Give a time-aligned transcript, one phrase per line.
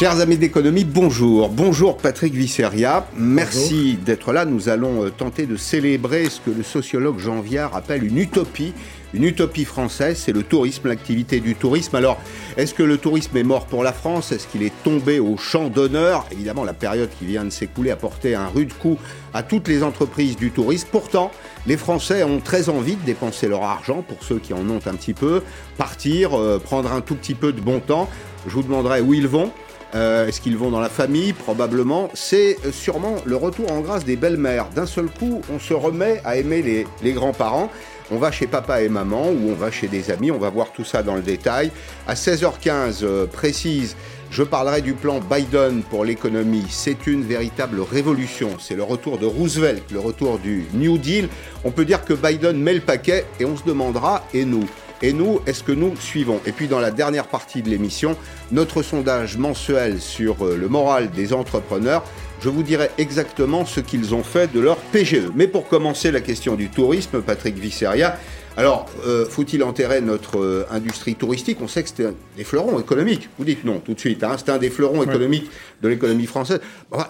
[0.00, 1.50] Chers amis d'économie, bonjour.
[1.50, 3.06] Bonjour Patrick Visseria.
[3.18, 4.46] Merci d'être là.
[4.46, 8.72] Nous allons euh, tenter de célébrer ce que le sociologue Jean Viard appelle une utopie.
[9.12, 11.96] Une utopie française, c'est le tourisme, l'activité du tourisme.
[11.96, 12.18] Alors,
[12.56, 14.32] est-ce que le tourisme est mort pour la France?
[14.32, 16.24] Est-ce qu'il est tombé au champ d'honneur?
[16.32, 18.96] Évidemment, la période qui vient de s'écouler a porté un rude coup
[19.34, 20.88] à toutes les entreprises du tourisme.
[20.90, 21.30] Pourtant,
[21.66, 24.94] les Français ont très envie de dépenser leur argent, pour ceux qui en ont un
[24.94, 25.42] petit peu,
[25.76, 28.08] partir, euh, prendre un tout petit peu de bon temps.
[28.46, 29.52] Je vous demanderai où ils vont.
[29.94, 31.32] Euh, est-ce qu'ils vont dans la famille?
[31.32, 32.10] Probablement.
[32.14, 34.68] C'est sûrement le retour en grâce des belles-mères.
[34.74, 37.70] D'un seul coup, on se remet à aimer les, les grands-parents.
[38.12, 40.30] On va chez papa et maman ou on va chez des amis.
[40.30, 41.70] On va voir tout ça dans le détail.
[42.08, 43.96] À 16h15 euh, précise,
[44.30, 46.66] je parlerai du plan Biden pour l'économie.
[46.70, 48.50] C'est une véritable révolution.
[48.58, 51.28] C'est le retour de Roosevelt, le retour du New Deal.
[51.64, 54.68] On peut dire que Biden met le paquet et on se demandera, et nous?
[55.02, 58.16] Et nous, est-ce que nous suivons Et puis dans la dernière partie de l'émission,
[58.52, 62.04] notre sondage mensuel sur euh, le moral des entrepreneurs.
[62.42, 65.30] Je vous dirai exactement ce qu'ils ont fait de leur PGE.
[65.34, 68.18] Mais pour commencer, la question du tourisme, Patrick Visseria.
[68.56, 71.58] Alors, euh, faut-il enterrer notre euh, industrie touristique?
[71.62, 73.28] On sait que c'était un des fleurons économiques.
[73.38, 74.22] Vous dites non tout de suite.
[74.24, 75.50] Hein, c'est un des fleurons économiques
[75.82, 76.60] de l'économie française.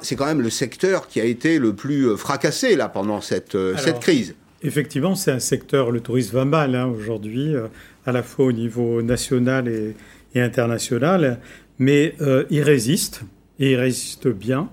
[0.03, 4.01] c'est quand même le secteur qui a été le plus fracassé là pendant cette, cette
[4.01, 4.35] crise.
[4.63, 7.69] Effectivement, c'est un secteur, le tourisme va mal hein, aujourd'hui, euh,
[8.05, 9.95] à la fois au niveau national et,
[10.35, 11.41] international,
[11.79, 13.23] mais euh, il résiste,
[13.59, 14.69] et il résiste bien.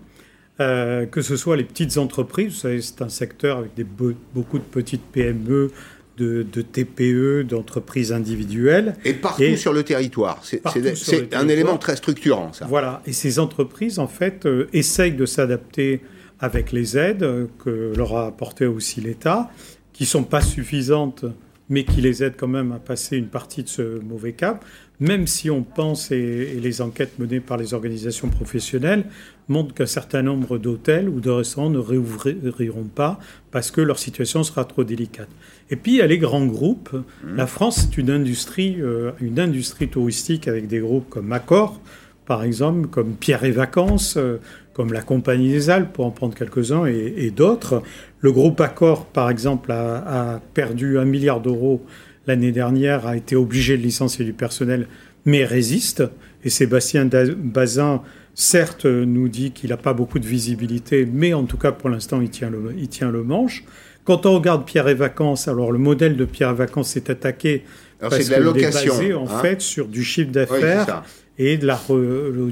[0.60, 4.58] Euh, que ce soit les petites entreprises, vous savez, c'est un secteur avec des beaucoup
[4.58, 5.72] de petites PME,
[6.18, 8.96] de, TPE, d'entreprises individuelles.
[9.06, 10.42] Et partout sur le territoire.
[10.44, 12.66] C'est un élément très structurant, ça.
[12.66, 13.04] Voilà.
[13.06, 16.02] Et ces entreprises, en fait, essayent de s'adapter
[16.40, 19.52] avec les aides que leur a apporté aussi l'État
[19.98, 21.26] qui sont pas suffisantes,
[21.70, 24.64] mais qui les aident quand même à passer une partie de ce mauvais cap,
[25.00, 29.06] même si on pense, et, les enquêtes menées par les organisations professionnelles
[29.48, 34.44] montrent qu'un certain nombre d'hôtels ou de restaurants ne réouvriront pas parce que leur situation
[34.44, 35.30] sera trop délicate.
[35.72, 36.94] Et puis il y a les grands groupes.
[36.94, 37.36] Mmh.
[37.36, 41.82] La France est une industrie, euh, une industrie touristique avec des groupes comme Accor,
[42.28, 44.38] par exemple, comme Pierre et Vacances, euh,
[44.74, 47.82] comme la Compagnie des Alpes, pour en prendre quelques-uns, et, d'autres.
[48.20, 51.86] Le groupe Accor, par exemple, a, perdu un milliard d'euros
[52.26, 54.88] l'année dernière, a été obligé de licencier du personnel,
[55.26, 56.04] mais résiste.
[56.44, 58.02] Et Sébastien Bazin,
[58.34, 62.22] certes, nous dit qu'il n'a pas beaucoup de visibilité, mais en tout cas, pour l'instant,
[62.22, 63.64] il, tient le, il tient le manche.
[64.04, 67.64] Quand on regarde Pierre et Vacances, alors le modèle de Pierre et Vacances s'est attaqué
[68.00, 69.42] parce qu'il est basé en hein.
[69.42, 71.04] fait sur du chiffre d'affaires
[71.38, 71.80] et de la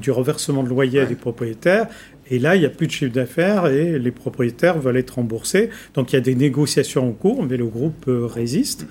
[0.01, 1.87] du reversement de loyer des propriétaires.
[2.29, 5.69] Et là, il n'y a plus de chiffre d'affaires et les propriétaires veulent être remboursés.
[5.93, 8.87] Donc il y a des négociations en cours, mais le groupe euh, résiste.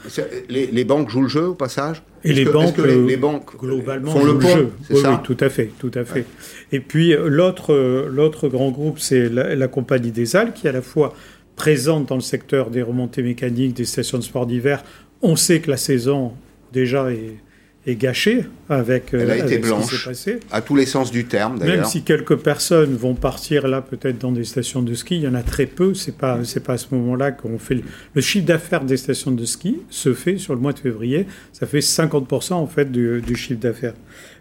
[0.49, 2.03] Les, banques jouent le jeu au passage?
[2.23, 4.71] Et les, banques, les, banques, globalement, font le, jeu.
[4.91, 6.25] Oui, oui, tout à fait, tout à fait.
[6.73, 10.67] Et puis euh, l'autre, euh, l'autre grand groupe, c'est la, la, Compagnie des Alpes, qui
[10.67, 11.13] est à la fois
[11.57, 14.83] présente dans le secteur des remontées mécaniques, des stations de sport d'hiver.
[15.23, 16.33] On sait que la saison
[16.73, 17.35] déjà est
[17.87, 20.09] est gâchée avec, Elle a euh, été blanche,
[20.51, 21.77] à tous les sens du terme d'ailleurs.
[21.77, 25.29] Même si quelques personnes vont partir là peut-être dans des stations de ski, il y
[25.29, 25.93] en a très peu.
[25.95, 27.83] C'est pas c'est pas à ce moment-là qu'on fait
[28.15, 31.27] le, chiffre d'affaires des stations de ski se fait sur le mois de février.
[31.53, 33.95] Ça fait 50% en fait du, du chiffre d'affaires.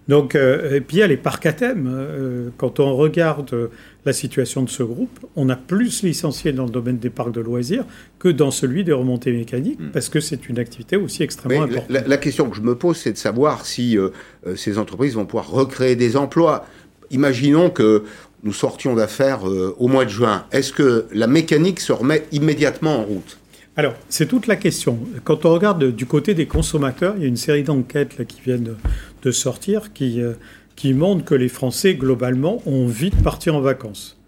[0.07, 1.89] Donc, euh, et puis il y a les parcs à thème.
[1.89, 3.69] Euh, quand on regarde
[4.05, 7.41] la situation de ce groupe, on a plus licencié dans le domaine des parcs de
[7.41, 7.85] loisirs
[8.19, 9.91] que dans celui des remontées mécaniques, hmm.
[9.91, 11.89] parce que c'est une activité aussi extrêmement importante.
[11.89, 14.09] La, question que je me pose, c'est de savoir si euh,
[14.55, 16.65] ces entreprises vont pouvoir recréer des emplois.
[17.11, 18.03] Imaginons que
[18.43, 20.45] nous sortions d'affaires au mois de juin.
[20.51, 23.37] Est-ce que la mécanique se remet immédiatement en route?
[23.75, 24.99] Alors, c'est toute la question.
[25.23, 28.75] Quand on regarde du côté des consommateurs, il y a une série d'enquêtes qui viennent
[29.23, 30.33] de, sortir qui, euh,
[30.75, 34.19] qui montrent que les Français, globalement, ont envie de partir en vacances.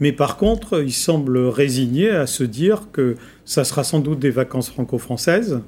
[0.00, 4.30] Mais par contre, ils semblent résignés à se dire que ça sera sans doute des
[4.30, 5.60] vacances franco-françaises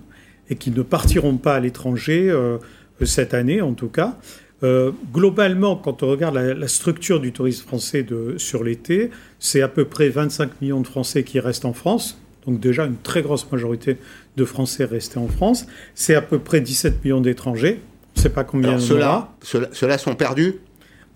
[0.49, 2.57] et qu'ils ne partiront pas à l'étranger euh,
[3.05, 4.19] cette année, en tout cas.
[4.63, 8.07] Euh, globalement, quand on regarde la, structure du tourisme français
[8.39, 12.61] sur l'été, c'est à peu près 25 millions de Français qui restent en France, donc
[12.61, 13.99] déjà une très grosse majorité
[14.37, 15.67] de Français restés en France.
[15.95, 17.81] C'est à peu près 17 millions d'étrangers.
[18.15, 20.57] On ne sait pas combien ceux-là, ceux-là sont perdus?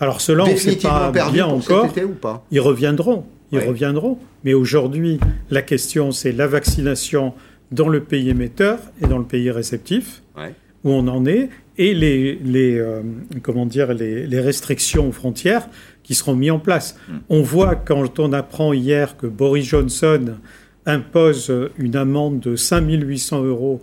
[0.01, 1.87] Alors ceux-là, on ne sait pas bien encore.
[1.87, 2.45] ou pas?
[2.51, 3.25] Ils reviendront.
[3.53, 4.19] Ils reviendront.
[4.45, 5.19] Mais aujourd'hui,
[5.51, 7.35] la question, c'est la vaccination
[7.71, 10.23] dans le pays émetteur et dans le pays réceptif,
[10.83, 13.01] où on en est, et les, les euh,
[13.43, 15.69] comment dire, les, les, restrictions aux frontières
[16.03, 16.97] qui seront mises en place.
[17.09, 17.19] Hmm.
[17.29, 20.37] On voit quand on apprend hier que Boris Johnson
[20.91, 23.81] impose une amende de 5800 euros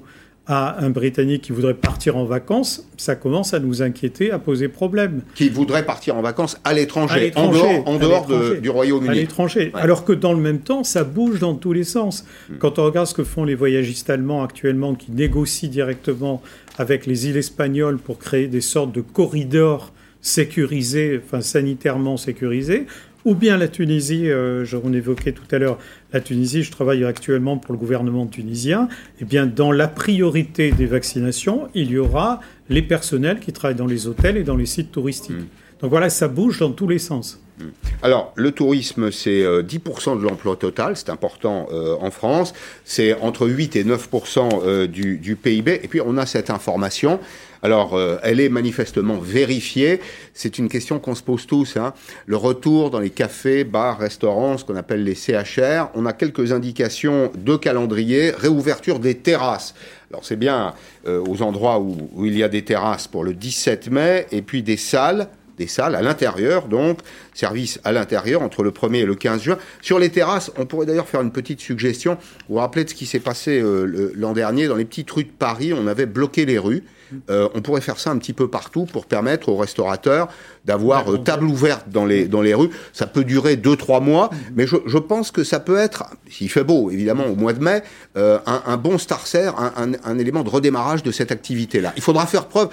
[0.48, 4.70] à un Britannique qui voudrait partir en vacances, ça commence à nous inquiéter, à poser
[4.70, 5.22] problème.
[5.36, 8.28] Qui voudrait partir en vacances à l'étranger, en dehors, en dehors
[8.62, 9.10] du Royaume-Uni.
[9.10, 9.72] À l'étranger.
[9.74, 12.26] Alors que dans le même temps, ça bouge dans tous les sens.
[12.50, 12.56] Hmm.
[12.60, 16.42] Quand on regarde ce que font les voyagistes allemands actuellement, qui négocient directement
[16.78, 22.86] avec les îles espagnoles pour créer des sortes de corridors sécurisés, enfin sanitairement sécurisés,
[23.28, 25.78] ou bien la Tunisie, euh, j'en évoquais tout à l'heure,
[26.14, 28.88] la Tunisie, je travaille actuellement pour le gouvernement tunisien,
[29.20, 32.40] eh bien dans la priorité des vaccinations, il y aura
[32.70, 35.36] les personnels qui travaillent dans les hôtels et dans les sites touristiques.
[35.36, 35.82] Hmm.
[35.82, 37.42] Donc voilà, ça bouge dans tous les sens.
[37.60, 37.70] Hmm.
[38.04, 42.54] Alors, le tourisme, c'est 10% euh, de l'emploi total, c'est important euh, en France,
[42.86, 47.20] c'est entre 8 et 9% du, du, PIB, et puis on a cette information
[47.64, 50.00] alors, euh, elle est manifestement vérifiée.
[50.34, 51.78] C'est une question qu'on se pose tous.
[51.78, 51.94] Hein.
[52.26, 55.90] Le retour dans les cafés, bars, restaurants, ce qu'on appelle les CHR.
[55.96, 58.32] On a quelques indications de calendrier.
[58.32, 59.74] Réouverture des terrasses.
[60.12, 60.74] Alors, c'est bien
[61.08, 64.42] euh, aux endroits où, où il y a des terrasses pour le 17 mai, et
[64.42, 65.28] puis des salles
[65.58, 67.00] des salles à l'intérieur, donc
[67.34, 69.58] service à l'intérieur entre le 1er et le 15 juin.
[69.82, 72.18] Sur les terrasses, on pourrait d'ailleurs faire une petite suggestion.
[72.48, 75.24] Vous vous rappelez de ce qui s'est passé euh, l'an dernier dans les petites rues
[75.24, 76.84] de Paris, on avait bloqué les rues.
[77.30, 80.28] Euh, on pourrait faire ça un petit peu partout pour permettre aux restaurateurs
[80.66, 82.70] d'avoir euh, table ouverte dans les, dans les rues.
[82.94, 84.40] Ça peut durer 2-3 mois, mhm.
[84.56, 87.82] mais je, pense que ça peut être, s'il fait beau, évidemment, au mois de mai,
[88.18, 91.94] euh, un, bon starter, un, un, élément de redémarrage de cette activité-là.
[91.96, 92.70] Il faudra faire preuve,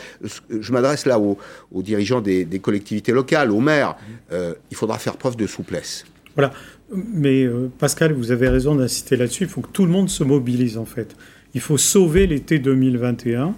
[0.51, 1.39] je m'adresse là aux,
[1.83, 3.97] dirigeants des, collectivités locales, aux maires,
[4.31, 4.55] mhm.
[4.71, 6.05] il faudra faire preuve de souplesse.
[6.35, 6.53] Voilà.
[6.93, 7.47] Mais
[7.79, 9.45] Pascal, vous avez raison d'insister là-dessus.
[9.45, 11.17] Il faut que tout le monde se mobilise, en fait.
[11.55, 13.55] Il faut sauver l'été 2021.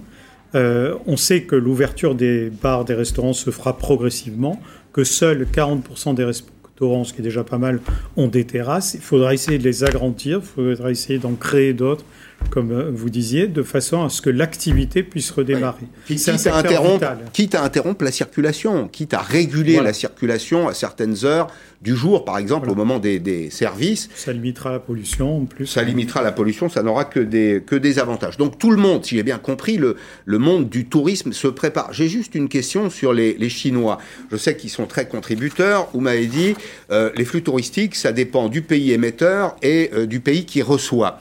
[0.56, 4.60] Euh, on sait que l'ouverture des bars, des restaurants se fera progressivement,
[4.92, 7.80] que seuls 40% des restaurants, ce qui est déjà pas mal,
[8.16, 8.94] ont des terrasses.
[8.94, 12.04] Il faudra essayer de les agrandir, il faudra essayer d'en créer d'autres,
[12.50, 15.86] comme euh, vous disiez, de façon à ce que l'activité puisse redémarrer.
[16.06, 21.24] Quitte, à interrompre, quitte, à interrompre, la circulation, quitte à réguler la circulation à certaines
[21.24, 21.48] heures
[21.82, 24.08] du jour, par exemple, au moment des, services.
[24.14, 25.66] Ça limitera la pollution en plus.
[25.66, 28.36] Ça limitera la pollution, ça n'aura que des, que des avantages.
[28.36, 31.92] Donc tout le monde, si j'ai bien compris, le, le monde du tourisme se prépare.
[31.92, 33.98] J'ai juste une question sur les, Chinois.
[34.30, 35.88] Je sais qu'ils sont très contributeurs.
[35.92, 36.54] Vous m'avez dit,
[36.90, 41.20] euh, les flux touristiques, ça dépend du pays émetteur et euh, du pays qui reçoit.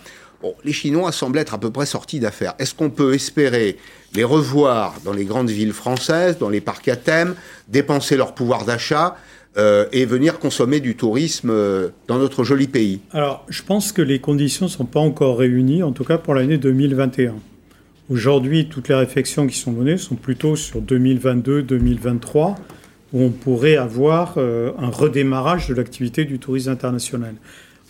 [0.64, 2.54] Les Chinois semblent être à peu près sortis d'affaires.
[2.60, 3.78] Est-ce qu'on peut espérer
[4.14, 7.36] les revoir dans les grandes villes françaises, dans les parcs à thème,
[7.68, 9.18] dépenser leur pouvoir d'achat
[9.58, 13.00] euh, et venir consommer du tourisme euh, dans notre joli pays?
[13.12, 16.34] Alors, je pense que les conditions ne sont pas encore réunies, en tout cas pour
[16.34, 17.36] l'année 2021.
[18.10, 22.56] Aujourd'hui, toutes les réflexions qui sont menées sont plutôt sur 2022-2023,
[23.14, 27.34] où on pourrait avoir euh, un redémarrage de l'activité du tourisme international.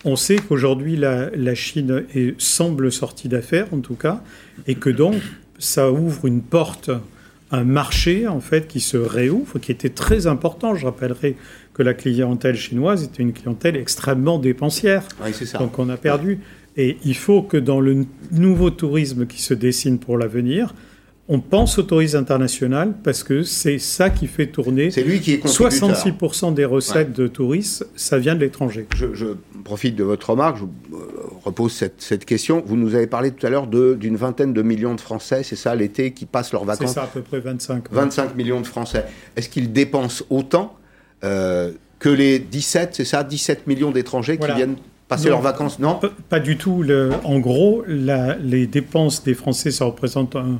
[0.05, 4.21] On sait qu'aujourd'hui, la, la, Chine est, semble sortie d'affaires, en tout cas,
[4.67, 5.15] et que donc,
[5.57, 6.91] ça ouvre une porte
[7.51, 10.75] un marché en fait qui se réouvre, qui était très important.
[10.75, 11.35] Je rappellerai
[11.73, 15.03] que la clientèle chinoise était une clientèle extrêmement dépensière.
[15.59, 16.39] Donc on a perdu.
[16.77, 20.73] Et il faut que dans le nouveau tourisme qui se dessine pour l'avenir,
[21.27, 24.91] on pense au tourisme international parce que c'est ça qui fait tourner.
[24.91, 28.87] C'est lui qui est 66% des recettes de touristes, ça vient de l'étranger.
[28.93, 29.25] Je,
[29.63, 30.97] profite de votre remarque, je euh,
[31.43, 32.61] repose cette, question.
[32.63, 35.73] Vous nous avez parlé tout à l'heure d'une vingtaine de millions de Français, c'est ça,
[35.73, 37.91] l'été, qui passent leurs vacances C'est ça, à peu près 25.
[37.91, 39.05] 25 millions de Français.
[39.35, 40.77] Est-ce qu'ils dépensent autant
[41.23, 44.75] euh, que les 17, c'est ça, 17 millions d'étrangers qui viennent
[45.07, 45.79] passer leurs vacances?
[45.79, 46.83] Non pas, du tout.
[46.83, 50.59] Le, en gros, les dépenses des Français, ça représente un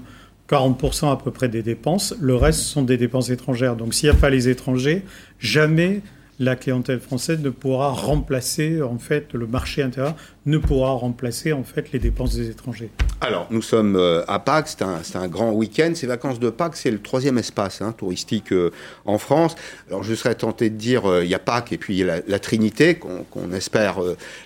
[0.50, 2.16] 40% à peu près des dépenses.
[2.20, 3.76] Le reste sont des dépenses étrangères.
[3.76, 5.04] Donc s'il n'y a pas les étrangers,
[5.40, 6.02] jamais
[6.40, 10.16] la clientèle française ne pourra remplacer en fait le marché intérieur
[10.46, 12.90] ne pourra remplacer en fait les dépenses des étrangers.
[13.22, 15.94] Alors nous sommes euh, à Pâques, c'est un, un, grand week-end.
[15.96, 18.72] Ces vacances de Pâques, c'est le troisième espace hein, touristique euh,
[19.06, 19.56] en France.
[19.88, 22.40] Alors je serais tenté de dire euh, il y a Pâques et puis la, la
[22.40, 24.00] Trinité qu'on espère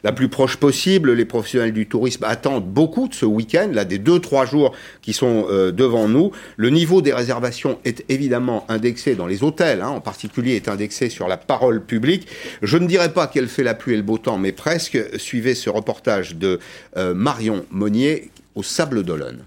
[0.03, 1.11] la plus proche possible.
[1.13, 5.13] Les professionnels du tourisme attendent beaucoup de ce week-end, là des deux trois jours qui
[5.13, 6.31] sont devant nous.
[6.57, 11.09] Le niveau des réservations est évidemment indexé dans les hôtels, hein, en particulier est indexé
[11.09, 12.27] sur la parole publique.
[12.61, 14.97] Je ne dirais pas qu'elle fait la pluie et le beau temps, mais presque.
[15.17, 16.59] Suivez ce reportage de
[16.97, 19.43] euh, Marion Monnier au Sable d'Olonne.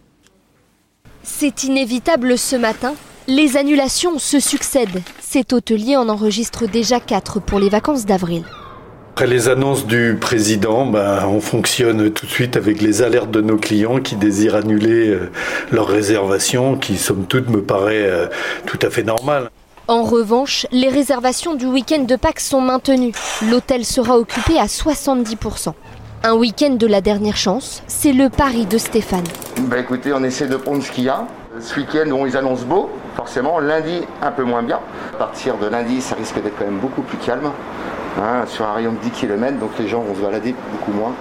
[1.23, 2.95] C'est inévitable ce matin.
[3.29, 5.03] Les annulations se succèdent.
[5.21, 8.45] Cet hôtelier en enregistre déjà quatre pour les vacances d'avril.
[9.13, 13.43] Après les annonces du président, ben, on fonctionne tout de suite avec les alertes de
[13.43, 15.31] nos clients qui désirent annuler euh,
[15.71, 18.27] leurs réservations, qui somme toute me paraît euh,
[18.67, 19.51] tout à fait normal.
[19.93, 23.13] En revanche, les réservations du week-end de Pâques sont maintenues.
[23.51, 25.75] L'hôtel sera occupé à 70%.
[26.25, 29.27] Un week-end de la dernière chance, c'est le pari de Stéphane.
[29.65, 31.27] Bah écoutez, on essaie de prendre ce qu'il y a.
[31.61, 33.61] Ce week-end, ils annoncent beau, forcément.
[33.61, 34.81] Lundi, un peu moins bien.
[35.13, 37.51] À partir de lundi, ça risque d'être quand même beaucoup plus calme.
[38.19, 41.13] Hein, sur un rayon de 10 km, donc les gens vont se balader beaucoup moins.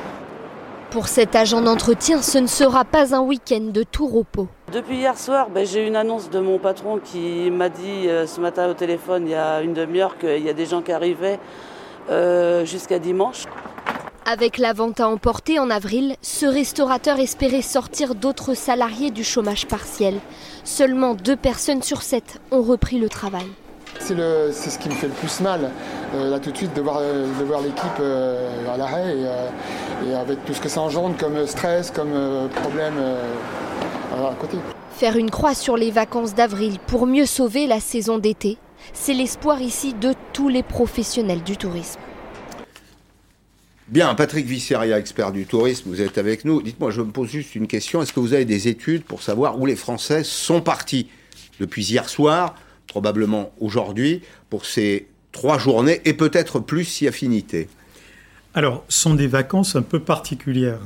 [0.92, 4.48] Pour cet agent d'entretien, ce ne sera pas un week-end de tout repos.
[4.72, 8.40] Depuis hier soir, ben, j'ai une annonce de mon patron qui m'a dit euh, ce
[8.40, 11.40] matin au téléphone, il y a une demi-heure, qu'il y a des gens qui arrivaient
[12.10, 13.48] euh, jusqu'à dimanche.
[14.26, 19.68] Avec la vente à emporter en avril, ce restaurateur espérait sortir d'autres salariés du chômage
[19.68, 20.20] partiel.
[20.64, 23.48] Seulement deux personnes sur sept ont repris le travail.
[24.00, 24.14] C'est
[24.70, 25.70] ce qui me fait le plus mal,
[26.16, 28.02] euh, là tout de suite, de voir, de voir l'équipe
[28.74, 29.18] à l'arrêt
[30.08, 32.14] et, avec tout ce que ça engendre comme stress, comme
[32.62, 32.94] problème
[34.12, 34.58] à côté.
[34.98, 38.58] Faire une croix sur les vacances d'avril pour mieux sauver la saison d'été,
[38.94, 42.00] c'est l'espoir ici de tous les professionnels du tourisme.
[43.88, 46.62] Bien, Patrick Visseria, expert du tourisme, vous êtes avec nous.
[46.62, 48.02] Dites-moi, je me pose juste une question.
[48.02, 51.10] Est-ce que vous avez des études pour savoir où les Français sont partis
[51.60, 52.56] depuis hier soir,
[52.88, 57.68] probablement aujourd'hui, pour ces trois journées et peut-être plus si affinité
[58.54, 60.80] Alors, ce sont des vacances un peu particulières.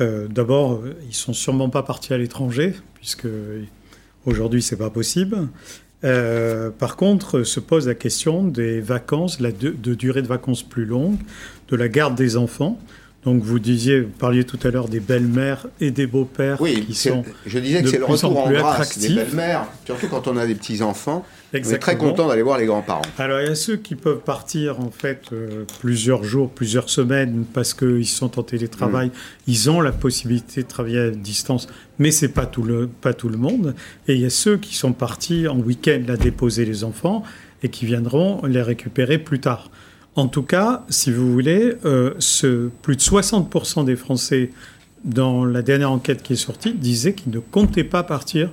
[0.00, 3.26] Euh, D'abord, ils sont sûrement pas partis à l'étranger, puisque
[4.26, 5.48] aujourd'hui c'est pas possible.
[6.02, 10.86] Euh, par contre, se pose la question des vacances, de, de, durée de vacances plus
[10.86, 11.18] longue,
[11.68, 12.78] de la garde des enfants.
[13.24, 16.94] Donc vous disiez, vous parliez tout à l'heure des belles-mères et des beaux-pères oui, qui
[16.94, 20.46] sont je disais que c'est le retour en, grâce des belles-mères, surtout quand on a
[20.46, 21.26] des petits-enfants.
[21.52, 23.02] On est très content d'aller voir les grands-parents.
[23.18, 27.44] Alors il y a ceux qui peuvent partir en fait euh, plusieurs jours, plusieurs semaines
[27.52, 29.12] parce qu'ils sont en télétravail, mm.
[29.48, 33.28] ils ont la possibilité de travailler à distance, mais c'est pas tout le pas tout
[33.28, 33.74] le monde.
[34.08, 37.22] Et il y a ceux qui sont partis en week-end à déposer les enfants
[37.62, 39.70] et qui viendront les récupérer plus tard.
[40.20, 44.50] En tout cas, si vous voulez, euh, ce, plus de 60% des Français,
[45.02, 48.50] dans la dernière enquête qui est sortie, disaient qu'ils ne comptaient pas partir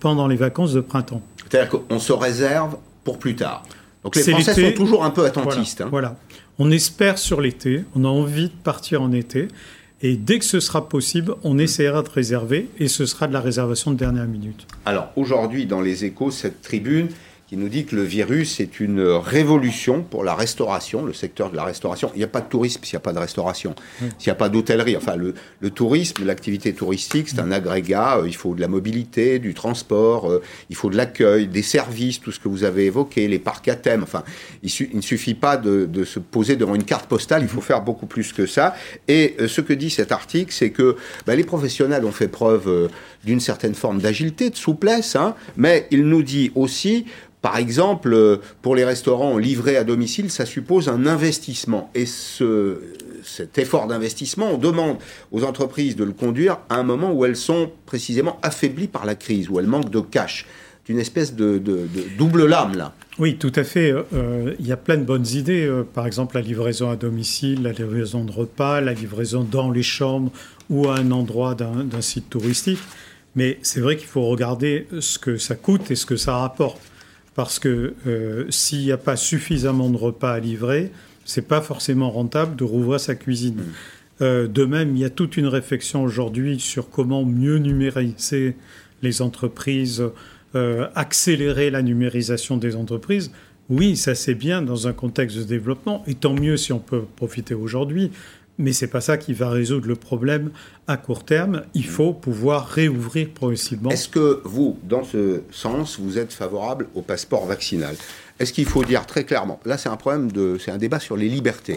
[0.00, 1.22] pendant les vacances de printemps.
[1.48, 3.62] C'est-à-dire qu'on se réserve pour plus tard.
[4.02, 5.84] Donc les Français sont toujours un peu attentistes.
[5.88, 6.16] Voilà, hein.
[6.28, 6.40] voilà.
[6.58, 9.46] On espère sur l'été, on a envie de partir en été.
[10.04, 13.40] Et dès que ce sera possible, on essaiera de réserver et ce sera de la
[13.40, 14.66] réservation de dernière minute.
[14.84, 17.06] Alors aujourd'hui, dans les échos, cette tribune,
[17.52, 21.56] qui nous dit que le virus est une révolution pour la restauration, le secteur de
[21.56, 22.10] la restauration.
[22.14, 24.36] Il n'y a pas de tourisme s'il n'y a pas de restauration, s'il n'y a
[24.36, 24.96] pas d'hôtellerie.
[24.96, 28.20] Enfin, le, le tourisme, l'activité touristique, c'est un agrégat.
[28.20, 30.40] Euh, il faut de la mobilité, du transport, euh,
[30.70, 33.74] il faut de l'accueil, des services, tout ce que vous avez évoqué, les parcs à
[33.74, 34.02] thème.
[34.02, 34.22] Enfin,
[34.62, 37.60] il, il ne suffit pas de, de, se poser devant une carte postale, il faut
[37.60, 38.74] faire beaucoup plus que ça.
[39.08, 42.88] Et euh, ce que dit cet article, c'est que bah, les professionnels ont fait preuve
[43.24, 47.06] d'une certaine forme d'agilité, de souplesse, hein, mais il nous dit aussi
[47.42, 51.90] par exemple, euh, pour les restaurants livrés à domicile, ça suppose un investissement.
[51.92, 52.78] Et ce,
[53.24, 54.98] cet effort d'investissement, on demande
[55.32, 59.16] aux entreprises de le conduire à un moment où elles sont précisément affaiblies par la
[59.16, 60.46] crise, où elles manquent de cash.
[60.86, 61.60] C'est une espèce de,
[62.16, 62.94] double lame, là.
[63.18, 63.92] Oui, tout à fait.
[63.92, 65.66] Euh, il y a plein de bonnes idées.
[65.66, 69.82] Euh, par exemple, la livraison à domicile, la livraison de repas, la livraison dans les
[69.82, 70.32] chambres
[70.70, 72.78] ou à un endroit d'un site touristique.
[73.34, 76.80] Mais c'est vrai qu'il faut regarder ce que ça coûte et ce que ça rapporte
[77.34, 80.90] parce que euh, s'il n'y a pas suffisamment de repas à livrer,
[81.24, 83.56] c'est pas forcément rentable de rouvrir sa cuisine.
[83.56, 83.72] Mm.
[84.22, 88.56] Euh, de même, il y a toute une réflexion aujourd'hui sur comment mieux numériser
[89.02, 90.04] les entreprises,
[90.54, 93.32] euh, accélérer la numérisation des entreprises.
[93.70, 97.02] Oui, ça c'est bien dans un contexte de développement, et tant mieux si on peut
[97.16, 98.10] profiter aujourd'hui.
[98.58, 100.50] Mais c'est pas ça qui va résoudre le problème
[100.86, 101.62] à court terme.
[101.74, 103.90] Il faut pouvoir réouvrir progressivement.
[103.90, 107.96] Est-ce que vous, dans ce sens, vous êtes favorable au passeport vaccinal?
[108.38, 111.16] Est-ce qu'il faut dire très clairement Là, c'est un problème de, c'est un débat sur
[111.16, 111.76] les libertés.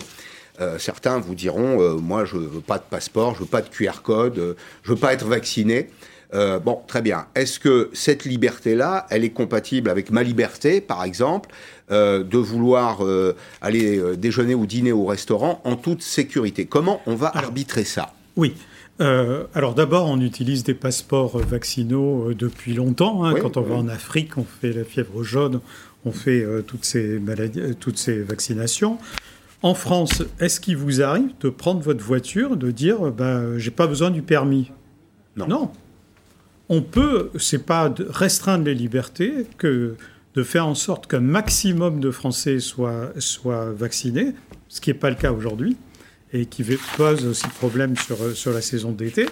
[0.62, 3.70] Euh, certains vous diront, euh, moi, je veux pas de passeport, je veux pas de
[3.70, 4.53] QR code, euh,
[4.84, 5.89] je veux pas être vacciné.
[6.34, 7.27] Euh, bon, très bien.
[7.36, 11.50] Est-ce que cette liberté-là, elle est compatible avec ma liberté, par exemple,
[11.91, 17.15] euh, de vouloir euh, aller déjeuner ou dîner au restaurant en toute sécurité Comment on
[17.15, 18.13] va arbitrer ça?
[18.35, 18.53] Oui.
[18.99, 23.25] alors d'abord, on utilise des passeports vaccinaux depuis longtemps.
[23.25, 23.35] Hein.
[23.41, 25.59] Quand on va en Afrique, on fait la fièvre jaune,
[26.05, 28.97] on fait toutes ces maladies, toutes ces vaccinations.
[29.61, 33.87] En France, est-ce qu'il vous arrive de prendre votre voiture, de dire, ben, j'ai pas
[33.87, 34.71] besoin du permis?
[35.35, 35.47] Non.
[35.47, 35.71] Non
[36.69, 39.95] on peut, c'est pas restreindre les libertés que
[40.35, 44.33] de faire en sorte qu'un maximum de Français soient, soient vaccinés,
[44.67, 45.77] ce qui n'est pas le cas aujourd'hui,
[46.33, 46.63] et qui
[46.97, 49.27] pose aussi problème sur, sur la saison d'été.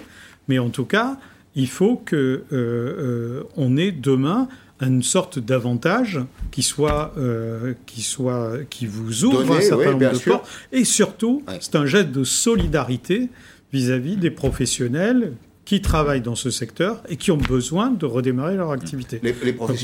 [0.48, 1.18] Mais en tout cas,
[1.54, 4.48] il faut qu'on euh, euh, ait demain
[4.80, 6.20] une sorte d'avantage
[6.50, 10.48] qui soit, euh, qui soit, qui vous ouvre un certain nombre de portes.
[10.72, 13.28] Et surtout, c'est un geste de solidarité
[13.72, 15.32] vis-à-vis des professionnels
[15.64, 19.20] qui travaillent dans ce secteur et qui ont besoin de redémarrer leur activité.
[19.22, 19.34] Les,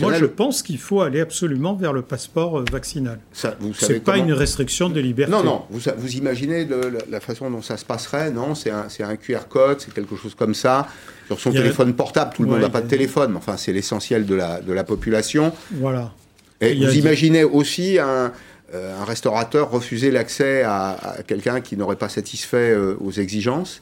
[0.00, 3.18] moi, je pense qu'il faut aller absolument vers le passeport euh, vaccinal.
[3.32, 3.48] Ce
[3.92, 5.32] n'est pas une restriction de liberté.
[5.32, 5.62] Non, non.
[5.70, 6.68] Vous, vous imaginez
[7.08, 10.34] la façon dont ça se passerait Non, c'est un, un, QR code, c'est quelque chose
[10.34, 10.86] comme ça.
[11.26, 14.26] Sur son téléphone portable, tout le monde n'a pas de téléphone, mais enfin, c'est l'essentiel
[14.26, 15.52] de la, de la population.
[15.72, 16.12] Voilà.
[16.60, 18.32] Et vous imaginez aussi un,
[18.74, 23.80] euh, un, restaurateur refuser l'accès à, quelqu'un qui n'aurait pas satisfait euh, aux exigences?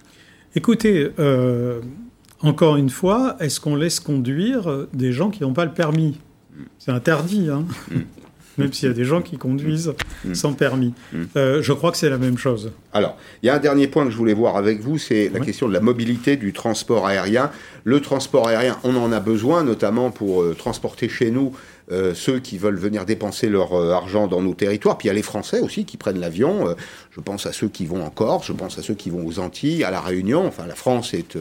[0.58, 1.80] Écoutez, euh,
[2.40, 6.18] encore une fois, est-ce qu'on laisse conduire des gens qui n'ont pas le permis?
[6.80, 8.00] C'est interdit, hein mm.
[8.58, 10.34] même s'il y a des gens qui conduisent mm.
[10.34, 10.94] sans permis.
[11.12, 11.22] Mm.
[11.36, 12.72] Euh, je crois que c'est la même chose.
[12.92, 15.38] Alors, il y a un dernier point que je voulais voir avec vous, c'est la
[15.38, 17.52] question de la mobilité du transport aérien.
[17.84, 21.52] Le transport aérien, on en a besoin, notamment pour euh, transporter chez nous
[21.90, 24.98] euh, ceux qui veulent venir dépenser leur euh, argent dans nos territoires.
[24.98, 26.68] Puis il y a les Français aussi qui prennent l'avion.
[26.68, 26.74] Euh,
[27.10, 29.38] je pense à ceux qui vont en Corse, je pense à ceux qui vont aux
[29.38, 30.46] Antilles, à la Réunion.
[30.46, 31.38] Enfin, la France est,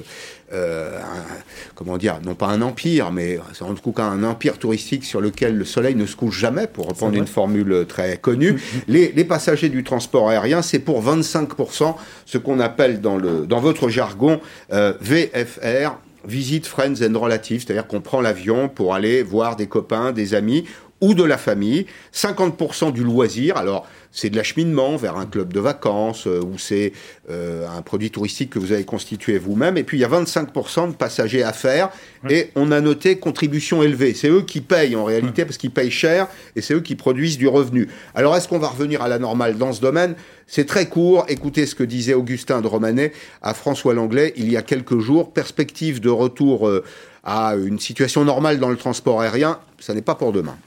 [1.75, 5.21] comment dire, non pas un empire, mais c'est en tout cas un empire touristique sur
[5.21, 8.53] lequel le soleil ne se couche jamais, pour reprendre une formule très connue.
[8.53, 8.81] Mm-hmm.
[8.87, 13.59] Les, les, passagers du transport aérien, c'est pour 25%, ce qu'on appelle dans, le, dans
[13.59, 14.39] votre jargon
[14.71, 15.97] VFR,
[16.27, 20.65] visite friends and relatives, c'est-à-dire qu'on prend l'avion pour aller voir des copains, des amis
[20.99, 25.59] ou de la famille, 50% du loisir, alors c'est de l'acheminement vers un club de
[25.59, 26.91] vacances euh, ou c'est
[27.29, 30.89] euh, un produit touristique que vous avez constitué vous-même, et puis il y a 25%
[30.89, 31.89] de passagers à faire,
[32.27, 34.15] et on a noté contribution élevée.
[34.15, 37.37] C'est eux qui payent en réalité, parce qu'ils payent cher, et c'est eux qui produisent
[37.37, 37.89] du revenu.
[38.15, 40.15] Alors est-ce qu'on va revenir à la normale dans ce domaine?
[40.47, 44.57] C'est très court, écoutez ce que disait Augustin de Romanet à François Langlais il y
[44.57, 46.83] a quelques jours, perspective de retour euh,
[47.23, 50.57] à une situation normale dans le transport aérien, ça n'est pas pour demain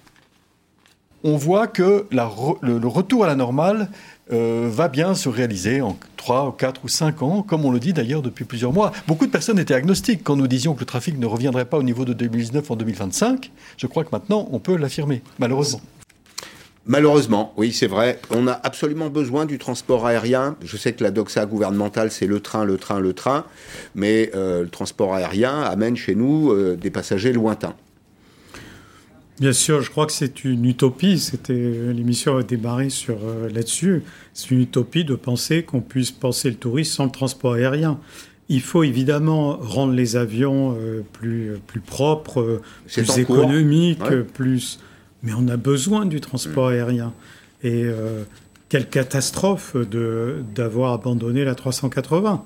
[1.25, 3.91] on voit que le, retour à la normale
[4.33, 7.93] euh, va bien se réaliser en 3, 4 ou 5 ans, comme on le dit
[7.93, 8.93] d'ailleurs depuis plusieurs mois.
[9.07, 11.83] Beaucoup de personnes étaient agnostiques quand nous disions que le trafic ne reviendrait pas au
[11.83, 13.51] niveau de 2019 en 2025.
[13.77, 15.81] Je crois que maintenant, on peut l'affirmer, malheureusement.
[16.87, 18.19] Malheureusement, oui, c'est vrai.
[18.31, 20.57] On a absolument besoin du transport aérien.
[20.65, 23.45] Je sais que la doxa gouvernementale, c'est le train, le train, le train.
[23.95, 27.75] Mais euh, le transport aérien amène chez nous euh, des passagers lointains.
[29.41, 31.19] Bien sûr, je crois que c'est une utopie.
[31.19, 34.03] C'était l'émission a démarré sur euh, là-dessus.
[34.35, 37.99] C'est une utopie de penser qu'on puisse penser le tourisme sans le transport aérien.
[38.51, 44.79] Il faut évidemment rendre les avions euh, plus plus propres, euh, plus économiques, plus.
[45.23, 46.75] Mais on a besoin du transport mm.
[46.75, 47.15] aérien.
[47.63, 47.87] Et
[48.71, 52.45] quelle catastrophe de d'avoir abandonné la 380.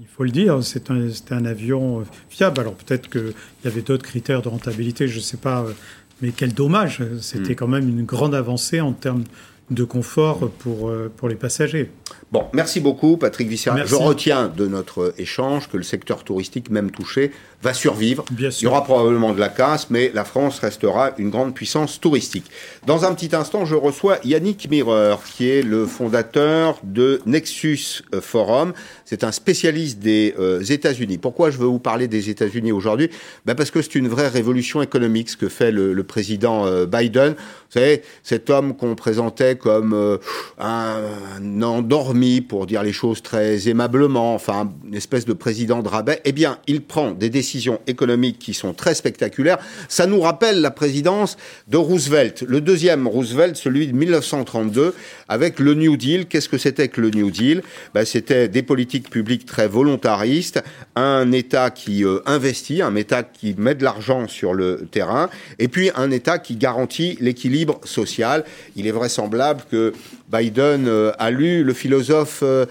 [0.00, 2.60] Il faut le dire, c'est un, un, avion fiable.
[2.60, 3.34] Alors peut-être qu'il
[3.64, 5.66] y avait d'autres critères de rentabilité, je ne sais pas
[6.22, 7.56] mais quel dommage C'était mm.
[7.56, 9.24] quand même une grande avancée en termes
[9.70, 11.90] de confort pour, euh, pour les passagers.
[12.32, 13.84] Bon, merci beaucoup Patrick Viscera.
[13.84, 17.30] Je retiens de notre échange que le secteur touristique, même touché,
[17.62, 18.24] va survivre.
[18.30, 18.62] Bien sûr.
[18.62, 22.46] Il y aura probablement de la casse, mais la France restera une grande puissance touristique.
[22.86, 28.72] Dans un petit instant, je reçois Yannick Mireur, qui est le fondateur de Nexus Forum.
[29.04, 31.18] C'est un spécialiste des euh, États-Unis.
[31.18, 33.10] Pourquoi je veux vous parler des États-Unis aujourd'hui?
[33.44, 36.86] Ben Parce que c'est une vraie révolution économique, ce que fait le, le président euh,
[36.86, 37.32] Biden.
[37.34, 40.16] Vous savez, cet homme qu'on présentait comme euh,
[40.58, 40.96] un,
[41.36, 46.20] un, endormi, pour dire les choses très aimablement, enfin, une espèce de président de rabais,
[46.24, 47.49] eh bien, il prend des décisions
[47.86, 49.58] économiques qui sont très spectaculaires.
[49.88, 51.36] Ça nous rappelle la présidence
[51.68, 54.94] de Roosevelt, le deuxième Roosevelt, celui de 1932,
[55.28, 56.26] avec le New Deal.
[56.26, 57.62] Qu'est-ce que c'était que le New Deal?
[57.94, 60.62] Ben, C'était des politiques public très volontariste,
[60.96, 65.68] un État qui euh, investit, un État qui met de l'argent sur le terrain, et
[65.68, 68.44] puis un État qui garantit l'équilibre social.
[68.76, 69.92] Il est vraisemblable que
[70.30, 72.66] Biden euh, a lu le philosophe euh,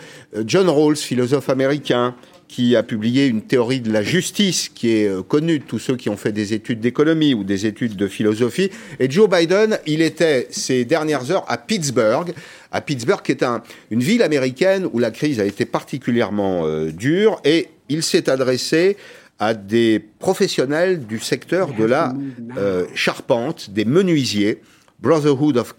[0.46, 2.15] John Rawls, philosophe américain,
[2.49, 6.09] qui a publié une théorie de la justice qui est connue de tous ceux qui
[6.09, 8.69] ont fait des études d'économie ou des études de philosophie.
[8.99, 12.33] Et Joe Biden, il était ces dernières heures à Pittsburgh
[12.71, 13.43] à Pittsburgh, qui est
[13.91, 18.97] une ville américaine où la crise a été particulièrement euh, dure, et il s'est adressé
[19.39, 22.13] à des professionnels du secteur de la
[22.57, 24.62] euh, charpente, des menuisiers.
[25.01, 25.75] Brotherhood of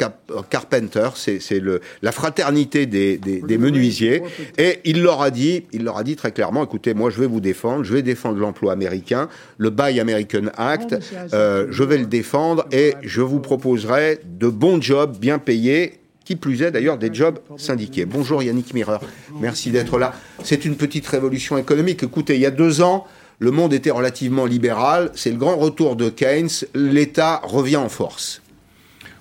[0.49, 1.63] Carpenters, c'est
[2.01, 4.23] la fraternité des, des, menuisiers,
[4.57, 7.27] et il leur a dit, il leur a dit très clairement, écoutez, moi je vais
[7.27, 9.29] vous défendre, je vais défendre l'emploi américain,
[9.59, 10.97] le Buy American Act,
[11.35, 16.37] euh, je vais le défendre et je vous proposerai de bons jobs bien payés qui
[16.37, 18.07] plus est d'ailleurs des jobs syndiqués.
[18.07, 19.03] Bonjour Yannick Mireur,
[19.39, 20.15] merci d'être là.
[20.45, 22.03] C'est une petite révolution économique.
[22.05, 23.07] Écoutez, il y a deux ans,
[23.39, 28.41] le monde était relativement libéral, c'est le grand retour de Keynes, l'État revient en force.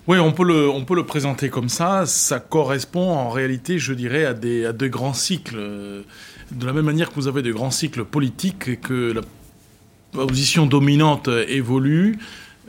[0.09, 2.07] Oui, on peut, le, on peut le présenter comme ça.
[2.07, 5.55] Ça correspond en réalité, je dirais, à des, à des grands cycles.
[6.51, 9.21] De la même manière que vous avez de grands cycles politiques et que la
[10.11, 12.17] position dominante évolue,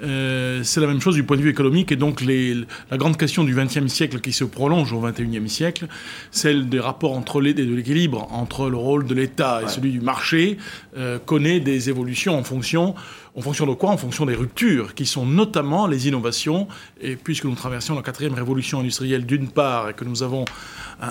[0.03, 1.93] euh, c'est la même chose du point de vue économique.
[1.93, 2.55] Et donc, les,
[2.91, 5.87] la grande question du XXe siècle qui se prolonge au XXIe siècle,
[6.31, 10.01] celle des rapports entre les, de l'équilibre entre le rôle de l'État et celui du
[10.01, 10.59] marché,
[10.97, 12.95] euh, connaît des évolutions en fonction
[13.37, 16.69] en fonction de quoi En fonction des ruptures, qui sont notamment les innovations.
[17.01, 20.45] Et puisque nous traversons la quatrième révolution industrielle d'une part, et que nous avons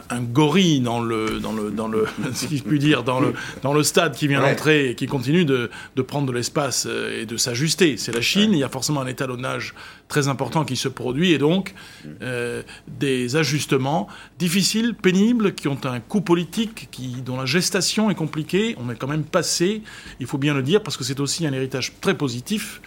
[0.10, 3.74] un, gorille dans le, dans le, dans le, si je puis dire, dans le, dans
[3.74, 7.26] le stade qui vient d'entrer et qui continue de, de prendre de l'espace euh, et
[7.26, 7.98] de s'ajuster.
[7.98, 8.52] C'est la Chine.
[8.54, 9.74] Il y a forcément un étalonnage
[10.10, 11.74] très important qui se produit et donc
[12.22, 18.16] euh, des ajustements difficiles, pénibles, qui ont un coût politique, qui, dont la gestation est
[18.16, 18.76] compliquée.
[18.80, 19.84] On est quand même passé,
[20.20, 22.82] il faut bien le dire, parce que c'est aussi un héritage très positif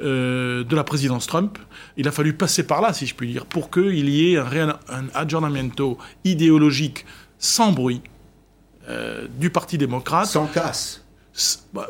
[0.00, 1.58] euh, de la présidence Trump.
[1.96, 4.78] Il a fallu passer par là, si je puis dire, pour qu'il y ait un,
[4.88, 7.06] un aggiornamento idéologique
[7.38, 8.02] sans bruit
[8.88, 10.26] euh, du Parti démocrate.
[10.26, 11.02] Sans casse.
[11.76, 11.88] Bah,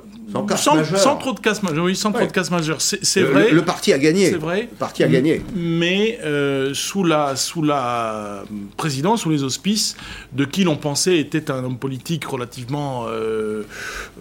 [0.56, 2.80] sans, trop de casse majeur, oui, sans trop de casse majeur.
[2.80, 3.50] C'est vrai.
[3.52, 4.30] Le, parti a gagné.
[4.30, 4.68] C'est vrai.
[4.70, 5.42] Le parti a gagné.
[5.54, 8.42] Mais euh, sous la sous la
[8.76, 9.96] présidence, sous les auspices
[10.32, 13.62] de qui l'on pensait était un homme politique relativement, euh,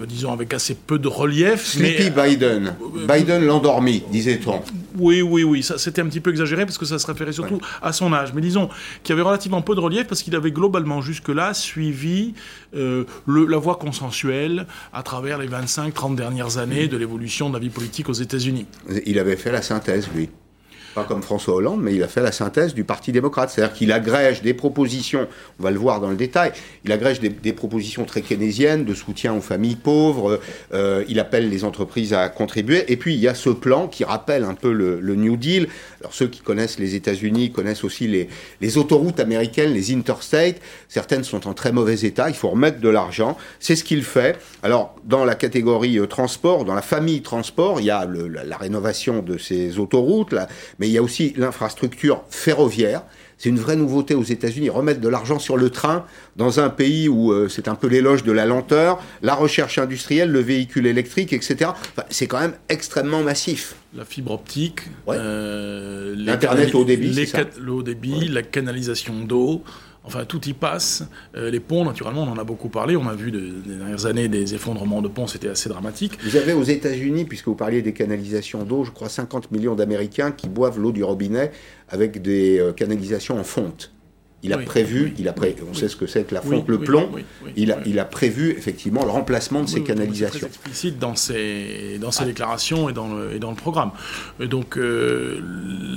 [0.07, 1.65] disons, avec assez peu de relief.
[1.65, 2.75] Sleepy Biden.
[3.07, 4.61] Biden l'endormi, disait-on.
[4.97, 5.63] Oui, oui, oui.
[5.63, 8.33] Ça, c'était un petit peu exagéré parce que ça se référait surtout à son âge.
[8.33, 8.69] Mais disons
[9.03, 12.33] qu'il avait relativement peu de relief parce qu'il avait globalement jusque-là suivi
[12.75, 17.59] euh, le, la voie consensuelle à travers les 25-30 dernières années de l'évolution de la
[17.59, 18.65] vie politique aux États-Unis.
[19.05, 20.29] Il avait fait la synthèse, lui
[20.95, 23.49] pas comme François Hollande, mais il a fait la synthèse du Parti démocrate.
[23.49, 25.27] C'est-à-dire qu'il agrège des propositions,
[25.59, 26.53] on va le voir dans le détail,
[26.85, 30.39] il agrège des, propositions très keynésiennes de soutien aux familles pauvres,
[30.73, 34.03] euh, il appelle les entreprises à contribuer, et puis il y a ce plan qui
[34.05, 35.67] rappelle un peu le, New Deal.
[35.99, 38.07] Alors ceux qui connaissent les États-Unis connaissent aussi
[38.61, 40.57] les, autoroutes américaines, les interstates.
[40.87, 43.37] Certaines sont en très mauvais état, il faut remettre de l'argent.
[43.59, 44.37] C'est ce qu'il fait.
[44.63, 49.21] Alors dans la catégorie euh, transport, dans la famille transport, il y a la, rénovation
[49.21, 50.47] de ces autoroutes, là,
[50.79, 53.01] mais mais il y a aussi l'infrastructure ferroviaire.
[53.39, 57.09] C'est une vraie nouveauté aux États-Unis, remettre de l'argent sur le train dans un pays
[57.09, 61.33] où euh, c'est un peu l'éloge de la lenteur, la recherche industrielle, le véhicule électrique,
[61.33, 61.71] etc.
[62.11, 63.73] c'est quand même extrêmement massif.
[63.95, 67.19] La fibre optique, euh, l'internet haut débit,
[67.59, 69.63] le haut débit, la canalisation d'eau.
[70.05, 71.03] Enfin, tout y passe.
[71.35, 72.95] Euh, les ponts, naturellement, on en a beaucoup parlé.
[72.95, 76.17] On a vu des dernières années des effondrements de ponts, c'était assez dramatique.
[76.23, 80.31] Vous avez aux États-Unis, puisque vous parliez des canalisations d'eau, je crois 50 millions d'Américains
[80.31, 81.51] qui boivent l'eau du robinet
[81.89, 83.94] avec des euh, canalisations en fonte.
[84.45, 85.55] Il a prévu, il a pré...
[85.69, 87.09] on sait ce que c'est que la fonte, le plomb,
[87.55, 90.39] il, a, il a prévu effectivement le remplacement de ces canalisations.
[90.41, 92.27] C'est explicite dans ses, dans ses ah.
[92.27, 93.91] déclarations et dans, le, et dans le programme.
[94.39, 95.41] Et donc euh,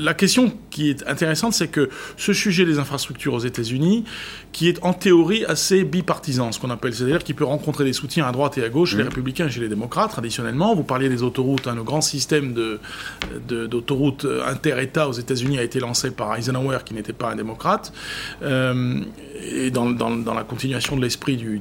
[0.00, 4.04] la question qui est intéressante, c'est que ce sujet des infrastructures aux États-Unis,
[4.52, 8.26] qui est en théorie assez bipartisan, ce qu'on appelle, c'est-à-dire qui peut rencontrer des soutiens
[8.26, 9.08] à droite et à gauche, chez les mmh.
[9.08, 10.74] républicains et chez les démocrates, traditionnellement.
[10.74, 12.54] Vous parliez des autoroutes, hein, le grand système
[13.48, 17.92] d'autoroutes de, inter-États aux États-Unis a été lancé par Eisenhower, qui n'était pas un démocrate.
[18.42, 19.00] Euh,
[19.40, 19.94] et dans,
[20.34, 21.58] la continuation de l'esprit du,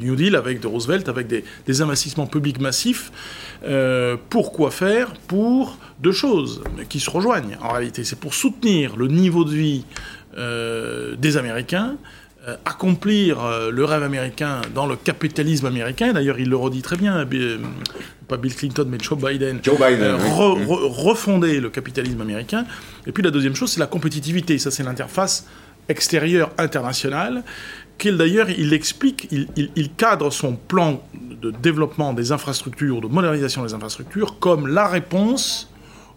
[0.00, 3.10] New Deal avec de Roosevelt, avec des, investissements publics massifs.
[3.64, 8.04] Euh, pour quoi faire Pour deux choses qui se rejoignent en réalité.
[8.04, 9.84] C'est pour soutenir le niveau de vie
[10.36, 11.96] euh, des Américains,
[12.64, 13.38] accomplir
[13.72, 16.12] le rêve américain dans le capitalisme américain.
[16.12, 17.26] D'ailleurs, il le redit très bien,
[18.28, 19.58] pas Bill Clinton, mais Joe Biden.
[19.64, 20.14] Joe Biden.
[20.14, 22.64] refonder le capitalisme américain.
[23.04, 24.58] Et puis la deuxième chose, c'est la compétitivité.
[24.58, 25.48] Ça, c'est l'interface
[25.88, 27.42] extérieur international,
[27.98, 31.02] qu'il d'ailleurs, il explique, il, cadre son plan
[31.40, 35.70] de développement des infrastructures, de modernisation des infrastructures, comme la réponse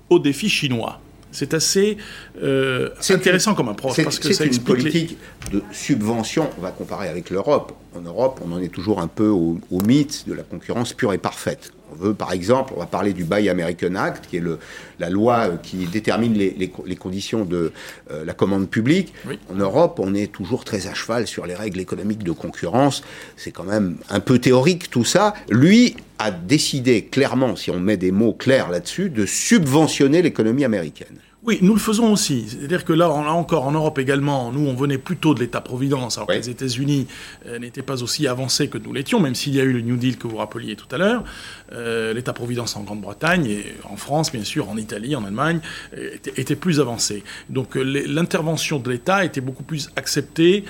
[0.09, 0.99] aux défis chinois.
[1.31, 1.97] C'est assez
[2.41, 5.15] euh, intéressant comme approche parce que c'est une politique
[5.51, 6.49] de subvention.
[6.57, 7.73] On va comparer avec l'Europe.
[7.95, 11.19] En Europe, on en est toujours un peu au mythe de la concurrence pure et
[11.19, 11.71] parfaite.
[11.91, 14.59] On veut, par exemple, on va parler du Buy American Act, qui est le,
[14.99, 17.71] la loi euh, qui détermine les, les, conditions de
[18.11, 19.13] euh, la commande publique.
[19.51, 23.03] En Europe, on est toujours très à cheval sur les règles économiques de concurrence.
[23.37, 25.33] C'est quand même un peu théorique tout ça.
[25.49, 31.17] Lui a décidé clairement, si on met des mots clairs là-dessus, de subventionner l'économie américaine.
[31.49, 32.45] Oui, nous le faisons aussi.
[32.47, 36.27] C'est-à-dire que là, là encore, en Europe également, nous, on venait plutôt de l'État-providence, alors
[36.27, 37.07] que les États-Unis
[37.47, 39.97] euh, n'étaient pas aussi avancés que nous l'étions, même s'il y a eu le New
[39.97, 41.23] Deal que vous rappeliez tout à l'heure.
[41.71, 45.59] Euh, L'État-providence en Grande-Bretagne et en France, bien sûr, en Italie, en Allemagne,
[45.97, 47.23] euh, était, était plus avancé.
[47.49, 50.65] Donc l'intervention de l'État était beaucoup plus acceptée,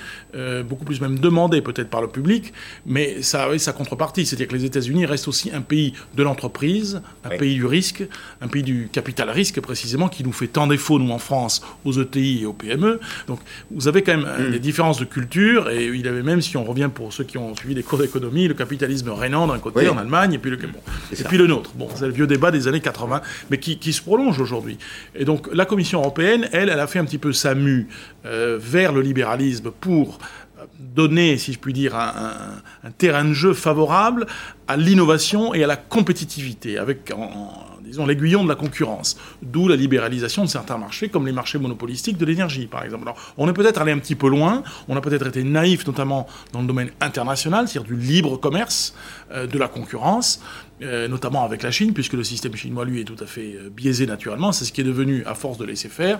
[0.66, 2.54] beaucoup plus même demandée peut-être par le public,
[2.86, 4.24] mais ça avait sa contrepartie.
[4.24, 8.02] C'est-à-dire que les États-Unis restent aussi un pays de l'entreprise, un pays du risque,
[8.40, 11.92] un pays du capital risque précisément, qui nous fait tant défaut, nous, en France, aux
[11.92, 13.00] ETI et aux PME.
[13.26, 14.52] Donc, vous avez quand même euh, mm.
[14.52, 17.54] des différences de culture, et il avait même, si on revient pour ceux qui ont
[17.54, 20.80] suivi des cours d'économie, le capitalisme rénan d'un côté, en Allemagne, et puis le, bon,
[21.12, 21.72] et puis le nôtre.
[21.74, 24.78] Bon, c'est le vieux débat des années 80, mais qui, qui se prolonge aujourd'hui.
[25.14, 27.88] Et donc, la Commission européenne, elle, elle a fait un petit peu sa mue
[28.24, 30.18] euh, vers le libéralisme pour
[30.58, 34.26] euh, donner, si je puis dire, un, un, terrain de jeu favorable
[34.68, 39.16] à l'innovation et à la compétitivité, avec en, disons, l'aiguillon de la concurrence.
[39.42, 43.02] D'où la libéralisation de certains marchés, comme les marchés monopolistiques de l'énergie, par exemple.
[43.02, 46.26] Alors, on est peut-être allé un petit peu loin, on a peut-être été naïf, notamment
[46.52, 48.94] dans le domaine international, c'est-à-dire du libre commerce,
[49.32, 50.40] euh, de la concurrence,
[50.82, 53.70] euh, notamment avec la Chine, puisque le système chinois, lui, est tout à fait euh,
[53.70, 54.52] biaisé naturellement.
[54.52, 56.18] C'est ce qui est devenu, à force de laisser faire,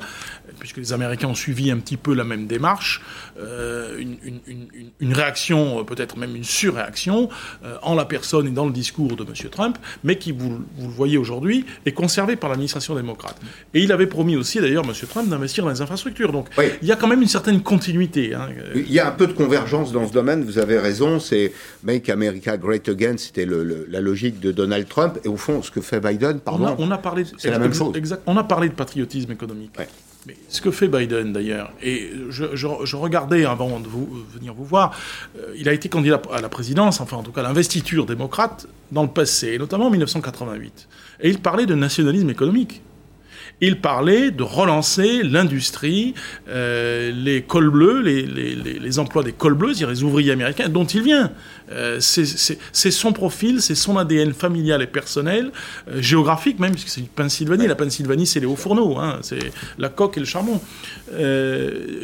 [0.59, 3.03] puisque les Américains ont suivi un petit peu la même démarche,
[3.39, 4.67] une, une, une,
[5.01, 7.29] une, réaction, peut-être même une surréaction,
[7.83, 9.51] en la personne et dans le discours de M.
[9.51, 13.37] Trump, mais qui, vous, vous le voyez aujourd'hui, est conservé par l'administration démocrate.
[13.75, 14.93] Et il avait promis aussi, d'ailleurs, M.
[15.09, 16.33] Trump, d'investir dans les infrastructures.
[16.33, 16.49] Donc,
[16.83, 18.35] il y a quand même une certaine continuité.
[18.35, 18.49] Hein.
[18.75, 21.53] Il y a un peu de convergence dans ce domaine, vous avez raison, c'est
[21.85, 25.81] Make America Great Again, c'était la logique de Donald Trump, et au fond, ce que
[25.81, 27.97] fait Biden, pardon, on a, parlé, c'est la même chose.
[27.97, 29.73] Exact, on a parlé de patriotisme économique.
[30.27, 34.95] Mais ce que fait Biden d'ailleurs, et je, regardais avant de vous, venir vous voir,
[35.39, 38.67] euh, il a été candidat à la présidence, enfin en tout cas à l'investiture démocrate
[38.93, 40.89] dans le passé, notamment en 1988.
[41.21, 42.83] Et il parlait de nationalisme économique.
[43.61, 46.15] Il parlait de relancer l'industrie,
[46.49, 51.03] euh, les cols bleus, les, emplois des cols bleus, c'est-à-dire les ouvriers américains, dont il
[51.03, 51.31] vient.
[51.71, 55.53] Euh, c'est son profil, c'est son ADN familial et personnel,
[55.89, 57.67] euh, géographique même, puisque c'est Pennsylvanie.
[57.67, 60.61] La Pennsylvanie, c'est les hauts fourneaux, hein, c'est la coque et le charbon.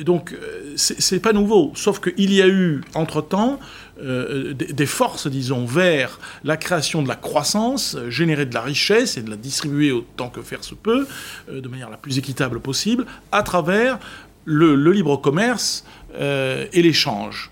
[0.05, 0.35] Donc,
[0.77, 1.73] c'est pas nouveau.
[1.75, 3.59] Sauf qu'il y a eu, entre-temps,
[3.99, 9.23] euh, des forces, disons, vers la création de la croissance, générer de la richesse et
[9.23, 11.07] de la distribuer autant que faire se peut,
[11.49, 13.99] euh, de manière la plus équitable possible, à travers
[14.45, 17.51] le, libre commerce euh, et l'échange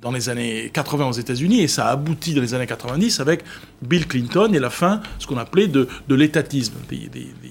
[0.00, 3.44] dans les années 80 aux États-Unis, et ça a abouti dans les années 90 avec
[3.82, 6.74] Bill Clinton et la fin, ce qu'on appelait de, de l'étatisme.
[6.88, 6.96] The,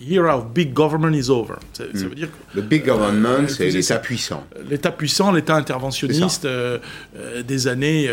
[0.09, 1.55] era of big government is over.
[1.73, 4.45] Ça, veut dire que, le big government, euh, c'est l'État puissant.
[4.69, 6.79] L'État puissant, l'État interventionniste euh,
[7.15, 8.09] euh, des années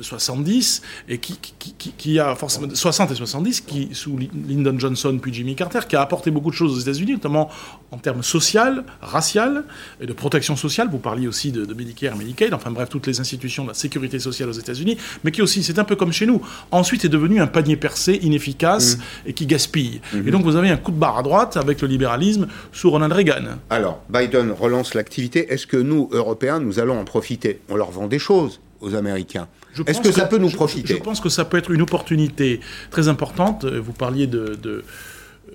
[0.00, 5.18] 70, et qui, qui, qui, qui, a forcément 60 et 70, qui sous Lyndon Johnson
[5.20, 7.50] puis Jimmy Carter, qui a apporté beaucoup de choses aux États-Unis, notamment
[7.90, 9.64] en termes social, racial
[10.00, 10.88] et de protection sociale.
[10.90, 14.48] Vous parliez aussi de, de Medicare, Medicaid, enfin bref, toutes les institutions la sécurité sociale
[14.48, 17.46] aux États-Unis, mais qui aussi, c'est un peu comme chez nous, ensuite est devenu un
[17.48, 19.28] panier percé inefficace mmh.
[19.28, 20.00] et qui gaspille.
[20.12, 20.28] Mmh.
[20.28, 23.12] Et donc vous avez un coup de barre à droite avec le libéralisme sous Ronald
[23.12, 23.58] Reagan.
[23.70, 25.52] Alors, Biden relance l'activité.
[25.52, 27.60] Est-ce que nous, Européens, nous allons en profiter?
[27.68, 29.48] On leur vend des choses aux Américains.
[29.86, 30.94] Est-ce que, ça peut nous profiter?
[30.94, 33.64] je, pense que ça peut être une opportunité très importante.
[33.64, 35.52] Vous parliez de, de, euh,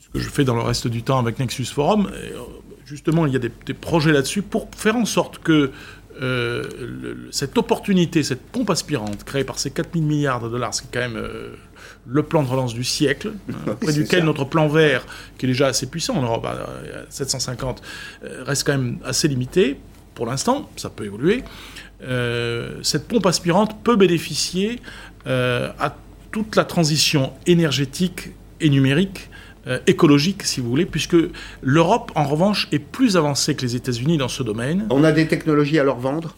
[0.00, 2.10] ce que je fais dans le reste du temps avec Nexus Forum.
[2.12, 2.38] Euh,
[2.86, 5.72] justement, il y a des, des projets là-dessus pour faire en sorte que
[6.20, 6.62] euh,
[7.30, 11.16] cette opportunité, cette pompe aspirante créée par ces 4000 milliards de dollars, c'est quand même
[11.16, 11.54] euh,
[12.06, 15.06] le plan de relance du siècle, hein, auprès duquel notre plan vert,
[15.38, 16.58] qui est déjà assez puissant en Europe, à
[17.08, 17.82] 750,
[18.24, 19.78] euh, reste quand même assez limité.
[20.14, 21.42] Pour l'instant, ça peut évoluer.
[22.82, 24.80] cette pompe aspirante peut bénéficier
[25.24, 25.96] à
[26.30, 28.30] toute la transition énergétique
[28.60, 29.29] et numérique
[29.66, 31.16] euh, écologique, si vous voulez, puisque
[31.62, 34.86] l'Europe, en revanche, est plus avancée que les États-Unis dans ce domaine.
[34.90, 36.34] On a des technologies à leur vendre?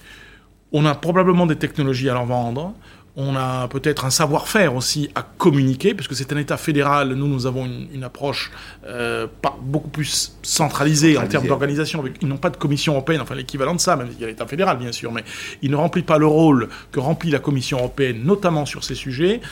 [0.72, 2.74] On a probablement des technologies à leur vendre.
[3.14, 7.12] On a peut-être un savoir-faire aussi à communiquer, puisque c'est un État fédéral.
[7.12, 8.50] Nous, nous avons une, approche
[8.86, 12.02] euh, pas, beaucoup plus centralisée, en termes d'organisation.
[12.22, 14.46] Ils n'ont pas de commission européenne, enfin l'équivalent de ça, même s'il y a l'État
[14.46, 15.24] fédéral, bien sûr, mais
[15.60, 19.42] il ne remplit pas le rôle que remplit la Commission européenne, notamment sur ces sujets.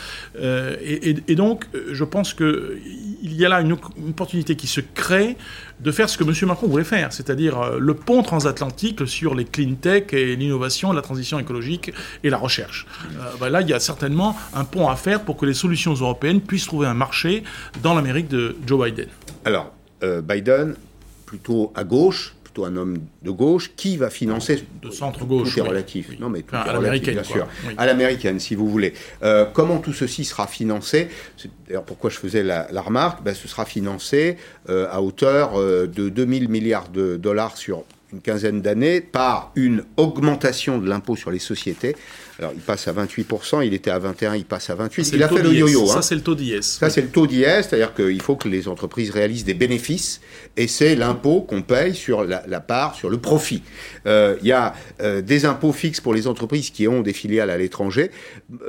[0.41, 2.81] Euh, et, donc, je pense qu'il
[3.23, 5.37] y a là une, opportunité qui se crée
[5.81, 6.35] de faire ce que M.
[6.49, 11.03] Macron voulait faire, c'est-à-dire euh, le pont transatlantique sur les clean tech et l'innovation, la
[11.03, 12.87] transition écologique et la recherche.
[13.19, 15.95] Euh, ben là, il y a certainement un pont à faire pour que les solutions
[15.95, 17.45] européennes puissent trouver un marché
[17.83, 19.09] dans l'Amérique de Joe Biden.
[19.45, 20.75] Alors, euh, Biden,
[21.27, 25.55] plutôt à gauche, plutôt un homme de gauche, qui va financer de centre gauche.
[25.55, 26.19] Tout est relatif.
[26.19, 27.47] Non, mais tout Enfin, est à relatif, bien sûr.
[27.67, 27.75] Oui.
[27.79, 28.93] À l'américaine, si vous voulez.
[29.23, 31.09] Euh, comment tout ceci sera financé?
[31.37, 33.23] C'est d'ailleurs pourquoi je faisais la, la remarque.
[33.23, 34.37] Ben, ce sera financé
[34.69, 39.85] euh, à hauteur euh, de 2000 milliards de dollars sur une quinzaine d'années par une
[39.97, 41.97] augmentation de l'impôt sur les sociétés.
[42.39, 45.05] Alors, il passe à 28%, il était à 21, il passe à 28.
[45.05, 45.87] C'est il a fait le yo-yo.
[45.87, 46.03] Ça, hein.
[46.03, 46.63] c'est le taux d'IS.
[46.63, 50.21] Ça, c'est le taux d'IS, c'est-à-dire qu'il faut que les entreprises réalisent des bénéfices,
[50.57, 53.63] et c'est l'impôt qu'on paye sur la, la part, sur le profit.
[54.07, 57.51] Euh, Il y a euh, des impôts fixes pour les entreprises qui ont des filiales
[57.51, 58.11] à l'étranger.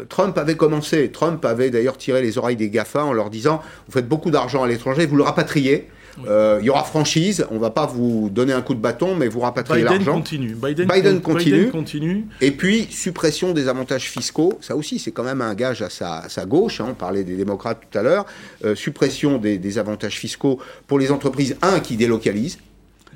[0.09, 3.93] Trump avait commencé, Trump avait d'ailleurs tiré les oreilles des GAFA en leur disant, vous
[3.93, 5.87] faites beaucoup d'argent à l'étranger, vous le rapatriez.
[6.27, 9.27] Euh, Il y aura franchise, on va pas vous donner un coup de bâton, mais
[9.27, 10.13] vous rapatriez Biden l'argent.
[10.13, 10.55] continue.
[10.55, 11.55] Biden, Biden con- continue.
[11.57, 12.25] Biden continue.
[12.41, 16.17] Et puis, suppression des avantages fiscaux, ça aussi, c'est quand même un gage à sa,
[16.19, 16.81] à sa gauche.
[16.81, 18.25] hein, on parlait des démocrates tout à l'heure.
[18.65, 22.59] Euh, suppression des, des avantages fiscaux pour les entreprises, un, qui délocalisent,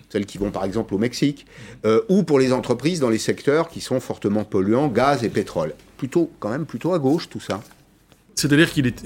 [0.09, 1.45] celles qui vont par exemple au Mexique,
[1.85, 5.73] euh, ou pour les entreprises dans les secteurs qui sont fortement polluants, gaz et pétrole.
[5.97, 7.61] Plutôt, quand même, plutôt à gauche, tout ça.
[8.35, 8.99] C'est-à-dire qu'il est,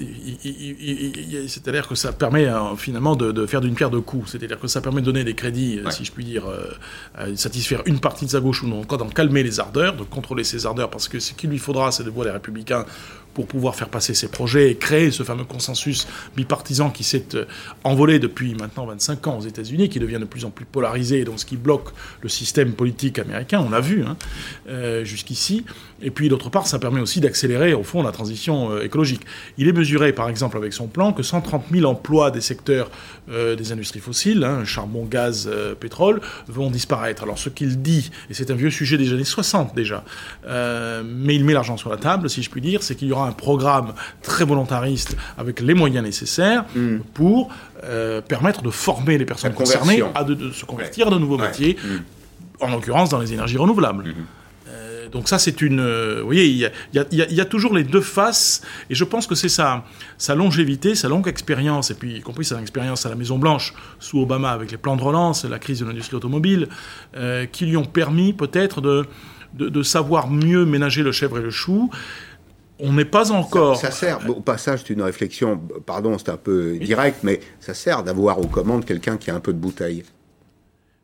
[1.47, 4.31] c'est-à-dire que ça permet euh, finalement de, de faire d'une pierre deux coups.
[4.31, 5.91] C'est-à-dire que ça permet de donner des crédits, euh, Ouais.
[5.91, 6.71] si je puis dire, euh,
[7.15, 10.03] à satisfaire une partie de sa gauche ou non, encore d'en calmer les ardeurs, de
[10.03, 12.85] contrôler ses ardeurs, parce que ce qu'il lui faudra, c'est de voir les républicains
[13.33, 17.45] pour pouvoir faire passer ses projets et créer ce fameux consensus bipartisan qui s'est euh,
[17.83, 21.25] envolé depuis maintenant 25 ans aux États-Unis, qui devient de plus en plus polarisé, et
[21.25, 21.89] donc ce qui bloque
[22.21, 24.17] le système politique américain, on l'a vu hein,
[24.69, 25.65] euh, jusqu'ici.
[26.01, 29.21] Et puis d'autre part, ça permet aussi d'accélérer au fond la transition euh, écologique.
[29.57, 32.89] Il est mesuré, par exemple, avec son plan, que 130 000 emplois des secteurs
[33.29, 35.47] des industries fossiles, hein, charbon, gaz,
[35.79, 37.21] pétrole, vont disparaître.
[37.21, 40.03] Alors ce qu'il dit, et c'est un vieux sujet des années 60 déjà,
[40.47, 43.18] mais il met l'argent sur la table, si je puis dire, c'est qu'il y aura
[43.25, 46.65] un programme très volontariste avec les moyens nécessaires
[47.13, 47.49] pour
[47.83, 49.55] euh, permettre de former les personnes Mm.
[49.55, 51.47] Concernées à de, de se convertir à de nouveaux Ouais.
[51.47, 51.77] métiers,
[52.61, 54.03] en l'occurrence dans les énergies renouvelables.
[54.03, 54.13] Mm-hmm.
[54.69, 55.79] Euh, donc ça, c'est une...
[55.79, 57.45] euh, vous voyez, il y a, il y a- il y a- il y a
[57.45, 59.85] toujours les deux faces, et je pense que c'est sa,
[60.17, 64.19] sa longévité, sa longue expérience, et puis y compris sa expérience à la Maison-Blanche sous
[64.19, 66.67] Obama avec les plans de relance, la crise de l'industrie automobile,
[67.15, 69.05] euh, qui lui ont permis peut-être de,
[69.53, 71.89] de, de savoir mieux ménager le chèvre et le chou.
[72.79, 73.75] On n'est pas encore...
[73.77, 78.03] Ça sert, au passage, c'est une réflexion, pardon, c'est un peu direct, mais ça sert
[78.03, 80.03] d'avoir aux commandes quelqu'un qui a un peu de bouteille.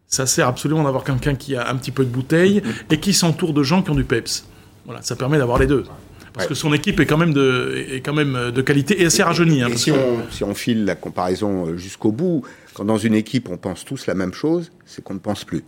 [0.07, 2.61] Ça sert absolument d'avoir quelqu'un qui a un petit peu de bouteille
[2.91, 4.45] et qui s'entoure de gens qui ont du peps.
[4.85, 5.83] Voilà, ça permet d'avoir les deux.
[6.31, 6.49] Parce Ouais.
[6.49, 9.63] que son équipe est quand même de, est quand même de qualité et assez rajeunie.
[9.63, 13.13] hein, si que- on, si on file la comparaison euh, jusqu'au bout, quand dans une
[13.15, 15.63] équipe on pense tous la même chose, c'est qu'on ne pense plus.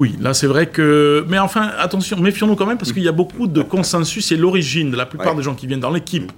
[0.00, 1.24] Oui, là c'est vrai que...
[1.28, 4.90] Mais enfin, attention, méfions-nous quand même parce qu'il y a beaucoup de consensus et l'origine
[4.90, 5.36] de la plupart Ouais.
[5.36, 6.32] des gens qui viennent dans l'équipe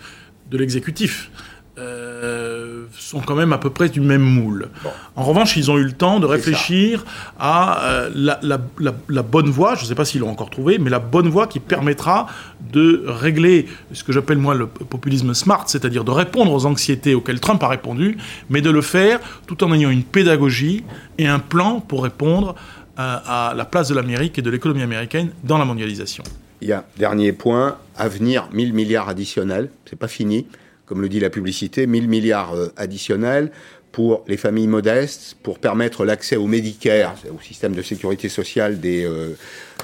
[0.51, 1.31] de l'exécutif
[1.79, 4.69] euh, sont quand même à peu près du même moule.
[5.17, 7.05] En revanche, ils ont eu le temps de réfléchir
[7.39, 10.51] à euh, la, la- la- la bonne voie, je ne sais pas s'ils l'ont encore
[10.51, 12.27] trouvé, mais la bonne voie qui permettra
[12.73, 17.41] de régler ce que j'appelle moi le populisme smart, c'est-à-dire de répondre aux anxiétés auxquelles
[17.41, 18.19] Trump a répondu,
[18.51, 20.85] mais de le faire tout en ayant une pédagogie
[21.17, 22.55] et un plan pour répondre
[23.03, 26.25] à, la place de l'Amérique et de l'économie américaine dans la mondialisation.
[26.61, 30.47] Il y a, dernier point, à venir, 1000 milliards additionnels, c'est pas fini,
[30.87, 33.51] comme le dit la publicité, 1000 milliards euh, additionnels
[33.91, 39.05] pour les familles modestes, pour permettre l'accès au Medicare, au système de sécurité sociale des,
[39.05, 39.37] euh,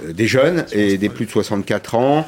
[0.04, 2.26] euh, des jeunes et des plus de 64 ans,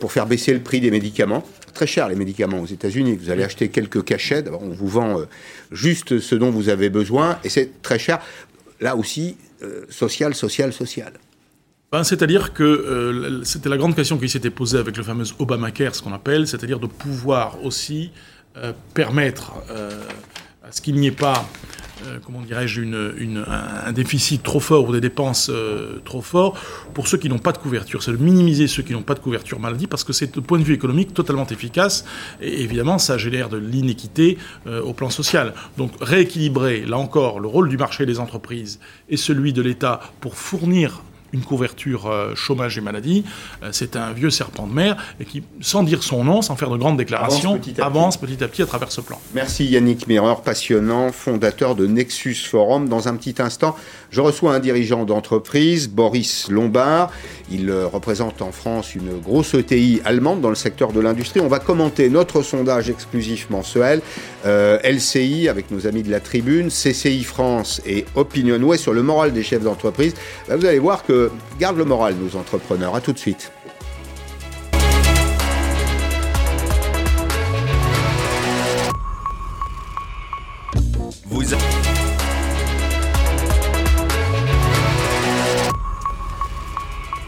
[0.00, 1.44] pour faire baisser le prix des médicaments.
[1.74, 3.18] Très cher les médicaments aux États-Unis.
[3.20, 5.20] Vous allez acheter quelques cachets, on vous vend
[5.70, 8.20] juste ce dont vous avez besoin, et c'est très cher.
[8.80, 11.12] Là aussi, euh, social, social, social.
[11.92, 15.94] Ben, c'est-à-dire que euh, c'était la grande question qui s'était posée avec le fameux Obamacare,
[15.94, 18.12] ce qu'on appelle, c'est-à-dire de pouvoir aussi
[18.56, 19.52] euh, permettre
[20.62, 21.48] à ce qu'il n'y ait pas,
[22.24, 26.58] comment dirais-je, un, déficit trop fort ou des dépenses euh, trop forts
[26.94, 28.02] pour ceux qui n'ont pas de couverture.
[28.02, 30.58] C'est de minimiser ceux qui n'ont pas de couverture maladie parce que c'est, de point
[30.58, 32.04] de vue économique, totalement efficace
[32.40, 35.54] et évidemment, ça génère de l'inéquité euh, au plan social.
[35.76, 40.36] Donc, rééquilibrer, là encore, le rôle du marché des entreprises et celui de l'État pour
[40.36, 43.24] fournir une couverture euh, chômage et maladie,
[43.62, 46.70] euh, c'est un vieux serpent de mer et qui, sans dire son nom, sans faire
[46.70, 47.80] de grandes déclarations, Avance petit à petit.
[47.82, 49.20] avance petit à petit à travers ce plan.
[49.34, 52.88] Merci Yannick Mireur, passionnant, fondateur de Nexus Forum.
[52.88, 53.76] Dans un petit instant,
[54.10, 57.10] je reçois un dirigeant d'entreprise, Boris Lombard.
[57.50, 61.40] Il euh, représente en France une grosse ETI allemande dans le secteur de l'industrie.
[61.40, 64.02] On va commenter notre sondage exclusif mensuel,
[64.46, 69.32] euh, LCI avec nos amis de la Tribune, CCI France et Opinionway sur le moral
[69.32, 70.14] des chefs d'entreprise.
[70.48, 72.94] Là, vous allez voir que garde le moral nos entrepreneurs.
[72.94, 73.50] À tout de suite.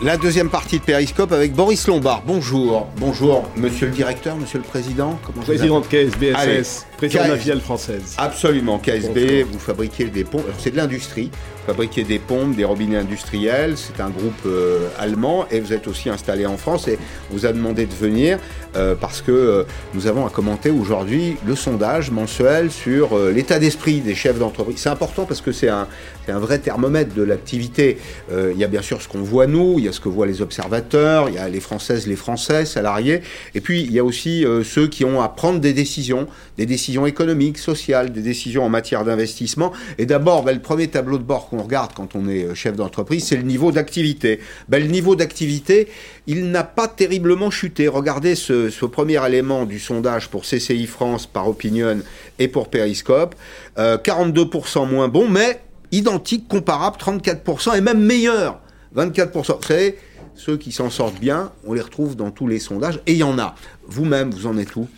[0.04, 2.24] La deuxième partie de Périscope avec Boris Lombard.
[2.26, 2.88] Bonjour.
[2.96, 5.16] Bonjour, monsieur le directeur, monsieur le président.
[5.24, 8.14] Comment président de KSBSS, la filiale française.
[8.18, 10.46] Absolument, KSB, vous fabriquez des pompes.
[10.58, 11.30] C'est de l'industrie.
[11.32, 13.74] Vous fabriquez des pompes, des robinets industriels.
[13.76, 16.98] C'est un groupe euh, allemand et vous êtes aussi installé en France et
[17.30, 18.38] on vous a demandé de venir
[18.74, 24.00] euh, parce que euh, nous avons à commenter aujourd'hui le sondage mensuel sur l'état d'esprit
[24.00, 24.78] des chefs d'entreprise.
[24.78, 25.86] C'est important parce que c'est un,
[26.28, 27.98] un vrai thermomètre de l'activité.
[28.30, 30.26] il y a bien sûr ce qu'on voit nous, il y a ce que voient
[30.26, 33.22] les observateurs, il y a les Françaises, les Français, salariés,
[33.54, 36.26] et puis il y a aussi euh, ceux qui ont à prendre des décisions,
[36.56, 39.72] des décisions économiques, sociales, des décisions en matière d'investissement.
[39.98, 42.76] Et d'abord, ben, le premier tableau de bord qu'on regarde quand on est euh, chef
[42.76, 44.40] d'entreprise, c'est le niveau d'activité.
[44.68, 45.88] Ben, le niveau d'activité,
[46.26, 47.88] il n'a pas terriblement chuté.
[47.88, 52.00] Regardez ce, premier élément du sondage pour CCI France par Opinion
[52.38, 53.34] et pour Periscope.
[53.76, 55.60] 42% euh, moins bon, mais
[55.92, 58.60] identique, comparable, 34%, et même meilleur
[58.96, 59.32] 24%.
[59.32, 59.98] Vous savez,
[60.34, 63.22] ceux qui s'en sortent bien, on les retrouve dans tous les sondages, et il y
[63.22, 63.54] en a.
[63.86, 64.88] Vous-même, vous en êtes où?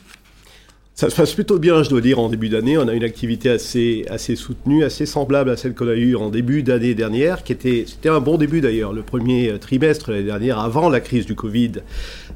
[0.95, 2.79] Ça se passe plutôt bien, je dois dire, en début d'année.
[2.79, 6.31] On a une activité assez, assez soutenue, assez semblable à celle qu'on a eue en
[6.31, 8.93] début d'année dernière, qui était, c'était un bon début d'ailleurs.
[8.93, 11.73] Le premier euh, trimestre l'année dernière, avant la crise du Covid,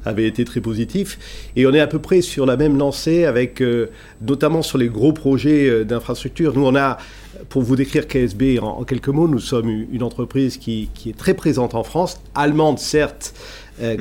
[0.03, 1.17] avait été très positif.
[1.55, 3.87] Et on est à peu près sur la même lancée avec, euh,
[4.27, 6.53] notamment sur les gros projets euh, d'infrastructure.
[6.53, 6.97] Nous, on a,
[7.47, 11.33] pour vous décrire KSB en, quelques mots, nous sommes une entreprise qui, qui est très
[11.33, 13.33] présente en France, allemande certes,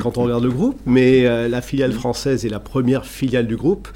[0.03, 3.87] quand on regarde le groupe, mais la filiale française est la première filiale du groupe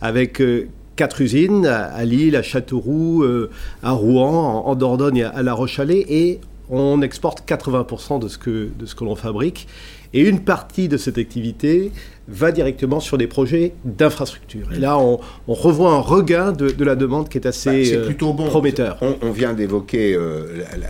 [0.00, 3.50] avec euh, quatre usines à Lille, à Châteauroux, euh,
[3.82, 6.40] à Rouen, en Dordogne, à La Roche-Alais, et
[6.70, 9.68] on exporte 80% de ce que, de ce que l'on fabrique.
[10.14, 11.92] Et une partie de cette activité
[12.28, 14.72] va directement sur des projets d'infrastructure.
[14.72, 18.46] Et là, on, revoit un regain de, la demande qui est assez bah, plutôt bon.
[18.46, 18.98] prometteur.
[19.22, 20.88] On, vient d'évoquer euh, la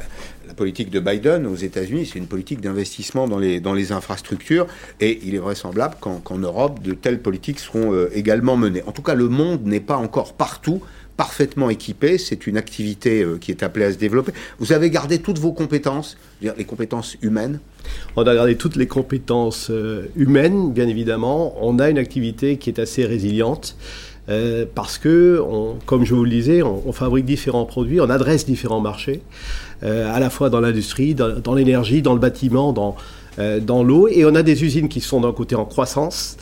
[0.59, 4.66] politique de Biden aux États-Unis, c'est une politique d'investissement dans les, dans les infrastructures,
[5.00, 8.82] et il est vraisemblable qu'en Europe, de telles politiques seront euh, également menées.
[8.86, 10.82] En tout cas, le monde n'est pas encore partout
[11.18, 14.32] parfaitement équipé, c'est une activité euh, qui est appelée à se développer.
[14.61, 17.59] Vous avez gardé toutes vos compétences, les compétences humaines
[18.14, 21.56] On a gardé toutes les compétences euh, humaines, bien évidemment.
[21.61, 23.76] On a une activité qui est assez résiliente.
[24.74, 25.42] Parce que,
[25.86, 29.22] comme je vous le disais, on, fabrique différents produits, on adresse différents marchés.
[29.84, 32.96] Euh, à la fois dans l'industrie, dans, l'énergie, dans le bâtiment, dans,
[33.38, 34.08] euh, dans l'eau.
[34.08, 36.36] Et on a des usines qui sont d'un côté en croissance,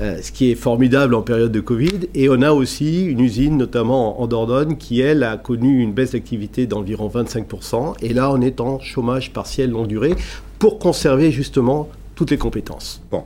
[0.00, 2.08] euh, ce qui est formidable en période de Covid.
[2.14, 6.12] Et on a aussi une usine, notamment en Dordogne, qui, elle, a connu une baisse
[6.12, 7.94] d'activité d'environ 25%.
[8.02, 10.14] Et là, on est en chômage partiel longue durée
[10.58, 11.88] pour conserver justement
[12.22, 13.00] toutes les compétences.
[13.10, 13.24] Bon,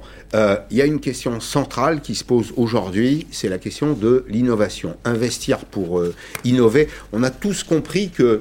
[0.71, 4.97] il y a une question centrale qui se pose aujourd'hui, c'est la question de l'innovation.
[5.05, 6.03] Investir pour
[6.45, 6.89] innover.
[7.13, 8.41] On a tous compris que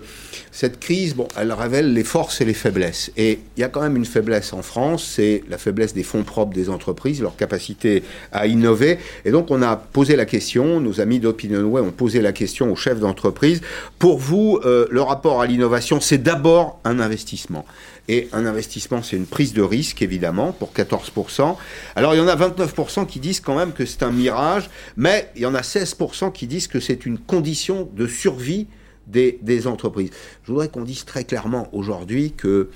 [0.54, 3.12] cette crise, bon, elle révèle les forces et les faiblesses.
[3.18, 6.24] Et il y a quand même une faiblesse en France, c'est la faiblesse des fonds
[6.24, 8.98] propres des entreprises, leur capacité à innover.
[9.26, 12.78] Et donc, on a posé la question, nos amis d'OpinionWay ont posé la question aux
[12.78, 13.60] chefs d'entreprise.
[14.00, 17.66] Pour vous, euh, le rapport à l'innovation, c'est d'abord un investissement.
[18.08, 21.56] Et un investissement, c'est une prise de risque, évidemment, pour 14%.
[21.96, 25.32] Alors, il y en a 29% qui disent quand même que c'est un mirage, mais
[25.36, 28.68] il y en a 16% qui disent que c'est une condition de survie
[29.08, 30.10] des, entreprises.
[30.44, 32.70] Je voudrais qu'on dise très clairement aujourd'hui que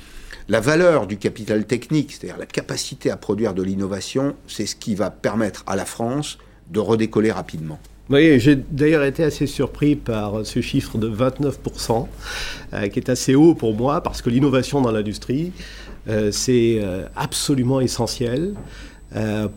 [0.48, 4.96] la valeur du capital technique, c'est-à-dire la capacité à produire de l'innovation, c'est ce qui
[4.96, 6.38] va permettre à la France
[6.70, 7.80] de redécoller rapidement.
[8.10, 12.08] Oui, j'ai d'ailleurs été assez surpris par ce chiffre de 29%,
[12.74, 15.52] euh, qui est assez haut pour moi, parce que l'innovation dans l'industrie,
[16.08, 18.54] euh, c'est euh, absolument essentiel.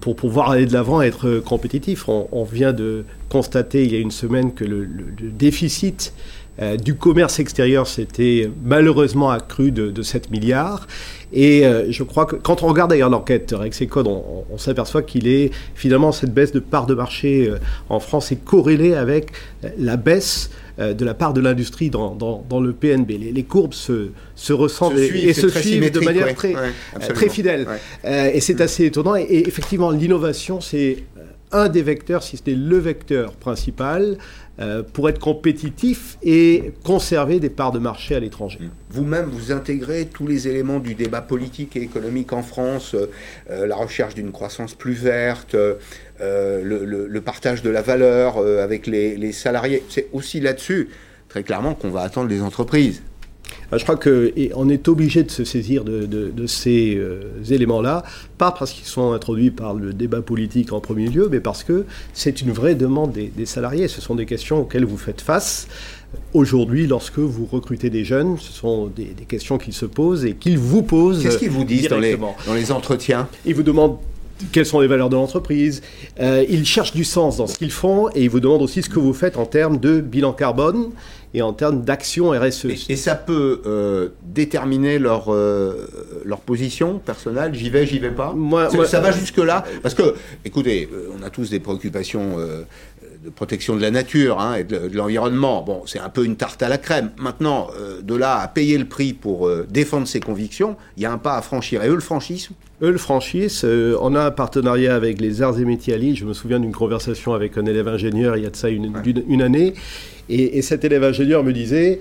[0.01, 2.09] pour pouvoir aller de l'avant et être compétitif.
[2.09, 4.87] On, vient de constater il y a une semaine que le
[5.31, 6.15] déficit
[6.61, 10.87] euh, du commerce extérieur s'était malheureusement accru de, 7 milliards.
[11.33, 15.27] Et euh, je crois que quand on regarde d'ailleurs l'enquête Rexecode, on, on s'aperçoit qu'il
[15.29, 19.33] est finalement cette baisse de part de marché euh, en France est corrélée avec
[19.79, 22.17] la baisse de la part de l'industrie dans,
[22.61, 23.11] le PNB.
[23.33, 26.55] Les, courbes se, se ressemblent et, se suivent de manière très,
[27.15, 27.67] très fidèle.
[28.05, 29.15] et c'est assez étonnant.
[29.15, 31.05] Et, et effectivement, l'innovation, c'est
[31.53, 34.17] un des vecteurs, si c'était le vecteur principal,
[34.61, 38.59] euh, pour être compétitif et conserver des parts de marché à l'étranger.
[38.91, 43.11] Vous-même, vous intégrez tous les éléments du débat politique et économique en France, euh,
[43.51, 45.57] euh, la recherche d'une croissance plus verte,
[46.21, 49.83] le, partage de la valeur avec les, les salariés.
[49.89, 50.91] C'est aussi là-dessus,
[51.31, 53.03] très clairement, qu'on va attendre les entreprises.
[53.73, 58.03] Euh, je crois qu'on est obligé de se saisir de, ces euh, éléments-là,
[58.39, 61.85] pas parce qu'ils sont introduits par le débat politique en premier lieu, mais parce que
[62.13, 63.89] c'est une vraie demande des, salariés.
[63.89, 65.69] Ce sont des questions auxquelles vous faites face.
[66.35, 70.59] Aujourd'hui, lorsque vous recrutez des jeunes, ce sont des, questions qu'ils se posent et qu'ils
[70.59, 71.23] vous posent.
[71.23, 73.29] Qu'est-ce qu'ils vous disent dans les, dans les entretiens?
[73.47, 73.99] Ils vous demandent
[74.51, 75.83] quelles sont les valeurs de l'entreprise.
[76.21, 78.89] Euh, ils cherchent du sens dans ce qu'ils font et ils vous demandent aussi ce
[78.89, 80.91] que vous faites en termes de bilan carbone
[81.35, 82.67] et en termes d'action RSE.
[82.89, 85.89] Et, ça peut euh, déterminer leur, euh,
[86.25, 88.35] leur position personnelle J'y vais, j'y vais pas?
[88.35, 89.65] Moi, Ça va jusque-là?
[89.83, 90.15] Parce que,
[90.45, 90.89] écoutez,
[91.19, 92.37] on a tous des préoccupations
[93.25, 95.63] de protection de la nature hein, et de, l'environnement.
[95.63, 97.11] Bon, c'est un peu une tarte à la crème.
[97.19, 97.69] Maintenant,
[98.03, 101.37] de là à payer le prix pour défendre ses convictions, il y a un pas
[101.37, 101.83] à franchir.
[101.83, 102.51] Et eux le franchissent
[102.83, 103.65] eux le franchissent.
[103.65, 106.17] on a un partenariat avec les arts et métiers à Lille.
[106.17, 108.93] Je me souviens d'une conversation avec un élève ingénieur il y a de ça une,
[109.29, 109.75] une année.
[110.29, 112.01] Et, cet élève ingénieur me disait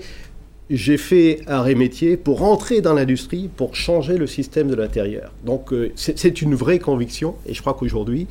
[0.70, 5.32] j'ai fait arts et métiers pour rentrer dans l'industrie, pour changer le système de l'intérieur.
[5.44, 8.26] Donc euh, c'est une vraie conviction, et je crois qu'aujourd'hui,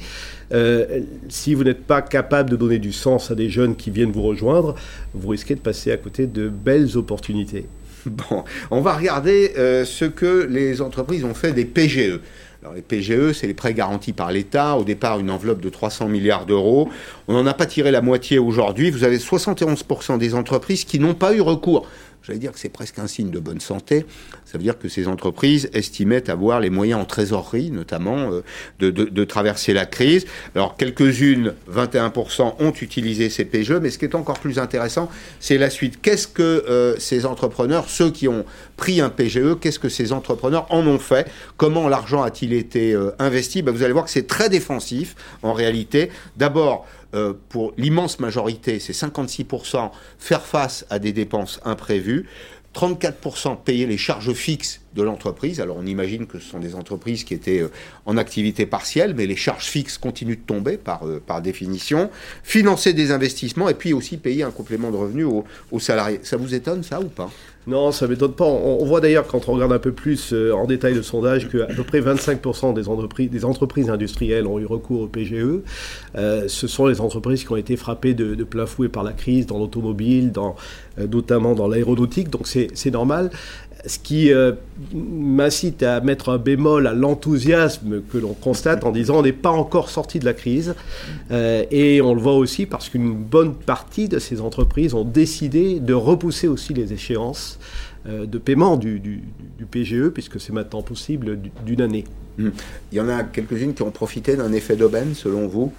[0.52, 4.12] euh, si vous n'êtes pas capable de donner du sens à des jeunes qui viennent
[4.12, 4.76] vous rejoindre,
[5.14, 7.68] vous risquez de passer à côté de belles opportunités.
[8.08, 12.20] Bon, on va regarder euh, ce que les entreprises ont fait des PGE.
[12.64, 14.76] Alors les PGE, c'est les prêts garantis par l'État.
[14.76, 16.90] Au départ, une enveloppe de 300 milliards d'euros.
[17.28, 18.92] On n'en a pas tiré la moitié aujourd'hui.
[18.92, 21.88] Vous avez 71% des entreprises qui n'ont pas eu recours
[22.24, 24.06] j'allais dire que c'est presque un signe de bonne santé.
[24.46, 28.42] Ça veut dire que ces entreprises estimaient avoir les moyens en trésorerie, notamment, euh,
[28.80, 30.26] de, traverser la crise.
[30.56, 35.10] Alors, quelques-unes, 21%, ont utilisé ces PGE, mais ce qui est encore plus intéressant,
[35.40, 36.02] c'est la suite.
[36.02, 38.46] Qu'est-ce que euh, ces entrepreneurs, ceux qui ont
[38.78, 41.30] pris un PGE, qu'est-ce que ces entrepreneurs en ont fait?
[41.58, 43.62] Comment l'argent a-t-il été euh, investi?
[43.62, 46.12] Ben, Vous allez voir que c'est très défensif, en réalité.
[46.38, 52.28] D'abord, euh, pour l'immense majorité, c'est 56%, faire face à des dépenses imprévues.
[52.74, 55.62] 34% payer les charges fixes de l'entreprise.
[55.62, 57.72] Alors on imagine que ce sont des entreprises qui étaient euh,
[58.06, 62.10] en activité partielle, mais les charges fixes continuent de tomber par, euh, par définition.
[62.44, 65.28] Financer des investissements et puis aussi payer un complément de revenus
[65.72, 66.20] aux salariés.
[66.24, 67.30] Ça vous étonne ça ou pas?
[67.68, 68.46] Non, ça ne m'étonne pas.
[68.46, 71.68] On, voit d'ailleurs, quand on regarde un peu plus euh, en détail le sondage, qu'à
[71.68, 75.62] peu près 25% des entreprises, des entreprises industrielles ont eu recours au PGE.
[76.16, 79.46] Ce sont les entreprises qui ont été frappées de, de plein fouet par la crise
[79.46, 80.56] dans l'automobile, dans,
[80.98, 82.30] notamment dans l'aéronautique.
[82.30, 83.30] Donc c'est normal
[83.86, 84.54] ce qui euh,
[84.94, 89.50] m'incite à mettre un bémol à l'enthousiasme que l'on constate en disant on n'est pas
[89.50, 90.76] encore sorti de la crise.
[91.32, 95.80] Euh, et on le voit aussi parce qu'une bonne partie de ces entreprises ont décidé
[95.80, 97.60] de repousser aussi les échéances
[98.08, 99.24] euh, de paiement du,
[99.70, 102.04] PGE, puisque c'est maintenant possible d'une année.
[102.38, 102.50] Hmm.
[102.92, 105.72] Il y en a quelques-unes qui ont profité d'un effet d'aubaine, selon vous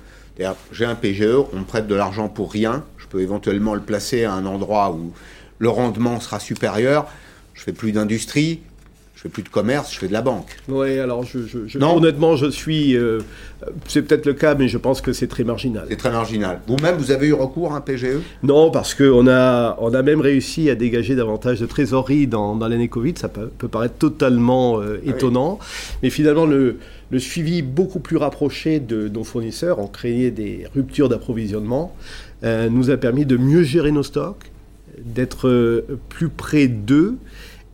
[0.73, 4.25] j'ai un PGE, on me prête de l'argent pour rien, je peux éventuellement le placer
[4.25, 5.13] à un endroit où
[5.59, 7.07] le rendement sera supérieur
[7.55, 8.61] je fais plus d'industrie,
[9.23, 10.57] je fais plus de commerce, je fais de la banque.
[10.69, 11.39] Oui, alors je,
[11.79, 12.97] honnêtement, je suis.
[12.97, 13.21] Euh,
[13.87, 15.87] c'est peut-être le cas, mais je pense que c'est très marginal.
[15.89, 16.61] C'est très marginal.
[16.67, 20.21] Vous-même, vous avez eu recours à un PGE Non, parce qu'on a, on a même
[20.21, 23.15] réussi à dégager davantage de trésorerie dans, l'année Covid.
[23.17, 25.61] Ça peut, paraître totalement euh, ah étonnant.
[26.03, 26.79] Mais finalement, le,
[27.13, 31.95] le, suivi beaucoup plus rapproché de nos fournisseurs, en créé des ruptures d'approvisionnement,
[32.45, 34.51] euh, nous a permis de mieux gérer nos stocks,
[34.99, 37.19] d'être plus près d'eux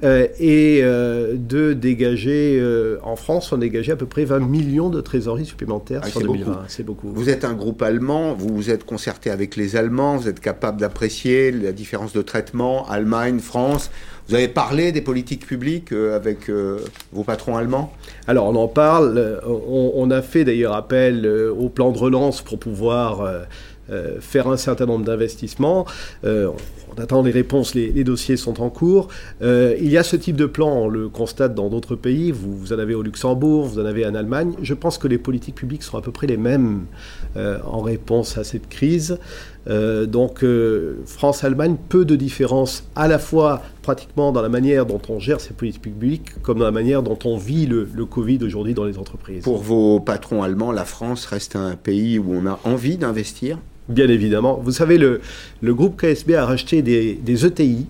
[0.05, 4.91] euh, et euh, de dégager, euh, en France, on dégageait à peu près 20 millions
[4.91, 6.64] de trésoreries supplémentaires ah, sur 2020.
[6.69, 7.09] C'est beaucoup.
[7.12, 10.81] Vous êtes un groupe allemand, vous vous êtes concerté avec les Allemands, vous êtes capable
[10.81, 13.91] d'apprécier la différence de traitement, Allemagne, France.
[14.29, 16.51] Vous avez parlé des politiques publiques avec
[17.12, 17.93] vos patrons allemands?
[18.27, 22.59] Alors on en parle, on, on a fait d'ailleurs appel au plan de relance pour
[22.59, 23.27] pouvoir
[23.91, 25.86] euh, faire un certain nombre d'investissements.
[26.24, 26.51] Euh,
[26.95, 29.09] on attend les réponses, les, dossiers sont en cours.
[29.43, 32.30] Euh, il y a ce type de plan, on le constate dans d'autres pays.
[32.30, 34.55] Vous, en avez au Luxembourg, vous en avez en Allemagne.
[34.62, 36.86] Je pense que les politiques publiques sont à peu près les mêmes
[37.36, 39.18] en réponse à cette crise.
[39.69, 40.45] Donc
[41.07, 45.53] France-Allemagne, peu de différence à la fois pratiquement dans la manière dont on gère ces
[45.53, 48.99] politiques publiques comme dans la manière dont on vit le, le Covid aujourd'hui dans les
[48.99, 49.43] entreprises.
[49.43, 53.59] Pour vos patrons allemands, la France reste un pays où on a envie d'investir?
[53.89, 54.61] Bien évidemment.
[54.62, 55.21] Vous savez, le,
[55.62, 57.87] groupe KSB a racheté des, ETI,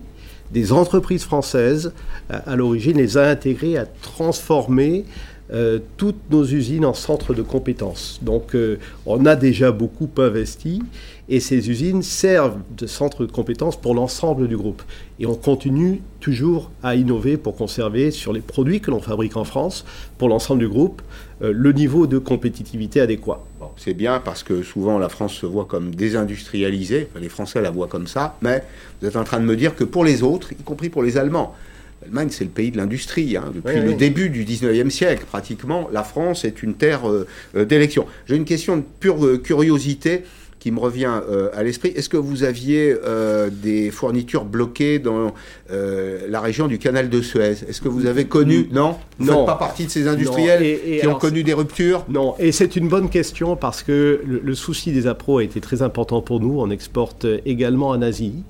[0.52, 1.92] des entreprises françaises,
[2.30, 5.04] à, l'origine, les a intégrées, a transformé
[5.50, 8.18] euh, toutes nos usines en centres de compétences.
[8.20, 10.82] Donc euh, on a déjà beaucoup investi
[11.30, 14.82] et ces usines servent de centre de compétences pour l'ensemble du groupe.
[15.18, 19.44] Et on continue toujours à innover pour conserver sur les produits que l'on fabrique en
[19.44, 19.86] France,
[20.18, 21.00] pour l'ensemble du groupe,
[21.40, 23.42] euh, le niveau de compétitivité adéquat.
[23.76, 27.88] c'est bien parce que souvent la France se voit comme désindustrialisée, les Français la voient
[27.88, 28.64] comme ça, mais
[29.00, 31.16] vous êtes en train de me dire que pour les autres, y compris pour les
[31.16, 31.54] Allemands,
[32.02, 33.36] L'Allemagne, c'est le pays de l'industrie.
[33.36, 33.52] Hein.
[33.54, 37.26] Depuis le début du 19e siècle, pratiquement, la France est une terre euh,
[37.56, 38.06] euh, d'élection.
[38.28, 40.22] J'ai une question de pure curiosité
[40.60, 41.90] qui me revient euh, à l'esprit.
[41.94, 45.32] Est-ce que vous aviez euh, des fournitures bloquées dans
[45.70, 47.56] euh, la région du canal de Suez?
[47.68, 48.96] Est-ce que vous avez connu Non?
[49.18, 50.66] Vous faites pas partie de ces industriels Non.
[50.66, 52.04] Et- et qui ont connu des ruptures?
[52.08, 55.60] Non, et c'est une bonne question parce que le, le souci des appros a été
[55.60, 56.58] très important pour nous.
[56.60, 58.42] On exporte également en Asie.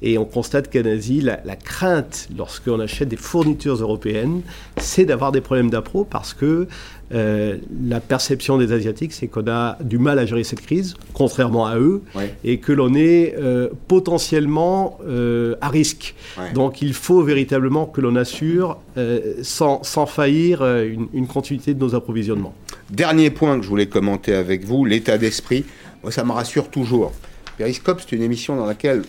[0.00, 4.42] Et on constate qu'en Asie, la, la crainte lorsqu'on achète des fournitures européennes,
[4.76, 6.68] c'est d'avoir des problèmes d'appro parce que
[7.12, 11.66] euh, la perception des Asiatiques, c'est qu'on a du mal à gérer cette crise, contrairement
[11.66, 12.34] à eux, Ouais.
[12.44, 16.14] et que l'on est euh, potentiellement euh, à risque.
[16.38, 16.52] Ouais.
[16.52, 18.78] Donc il faut véritablement que l'on assure,
[19.42, 22.54] sans, sans faillir, une, une continuité de nos approvisionnements.
[22.90, 25.64] Dernier point que je voulais commenter avec vous, l'état d'esprit.
[26.02, 27.12] Moi, ça me rassure toujours.
[27.58, 29.02] Periscope, c'est une émission dans laquelle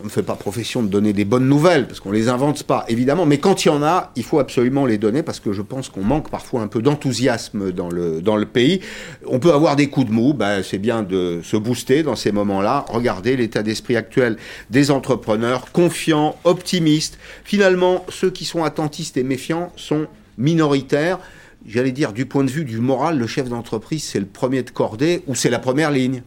[0.00, 2.84] on ne fait pas profession de donner des bonnes nouvelles, parce qu'on les invente pas,
[2.88, 3.26] évidemment.
[3.26, 5.88] Mais quand il y en a, il faut absolument les donner, parce que je pense
[5.88, 8.80] qu'on manque parfois un peu d'enthousiasme dans le, dans le pays.
[9.26, 12.32] On peut avoir des coups de mou, ben, c'est bien de se booster dans ces
[12.32, 12.84] moments-là.
[12.88, 14.38] Regardez l'état d'esprit actuel
[14.70, 17.18] des entrepreneurs, confiants, optimistes.
[17.44, 21.18] Finalement, ceux qui sont attentistes et méfiants sont minoritaires.
[21.64, 24.70] J'allais dire, du point de vue du moral, le chef d'entreprise, c'est le premier de
[24.70, 26.22] cordée ou c'est la première ligne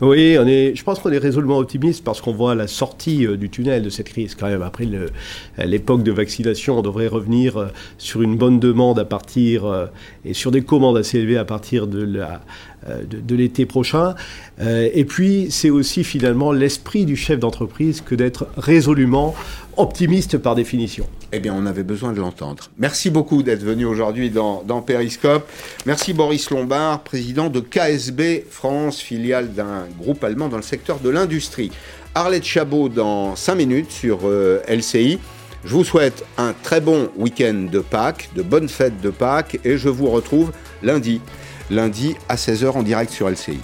[0.00, 3.36] Oui, on est, je pense qu'on est résolument optimiste parce qu'on voit la sortie euh,
[3.36, 4.62] du tunnel de cette crise quand même.
[4.62, 4.86] Après
[5.58, 7.66] l'époque de vaccination, on devrait revenir euh,
[7.98, 9.86] sur une bonne demande à partir euh,
[10.24, 12.42] et sur des commandes assez élevées à partir de la
[12.86, 14.14] de, de l'été prochain.
[14.60, 19.34] Euh, et puis, c'est aussi finalement l'esprit du chef d'entreprise que d'être résolument
[19.76, 21.06] optimiste par définition.
[21.32, 22.70] Eh bien, on avait besoin de l'entendre.
[22.78, 25.48] Merci beaucoup d'être venu aujourd'hui dans, dans Periscope.
[25.86, 31.10] Merci Boris Lombard, président de KSB France, filiale d'un groupe allemand dans le secteur de
[31.10, 31.70] l'industrie.
[32.14, 35.18] Arlette Chabot dans 5 minutes sur euh, LCI.
[35.64, 39.76] Je vous souhaite un très bon week-end de Pâques, de bonnes fêtes de Pâques, et
[39.76, 40.52] je vous retrouve
[40.82, 41.20] lundi,
[41.70, 43.60] lundi à 16h en direct sur LCI.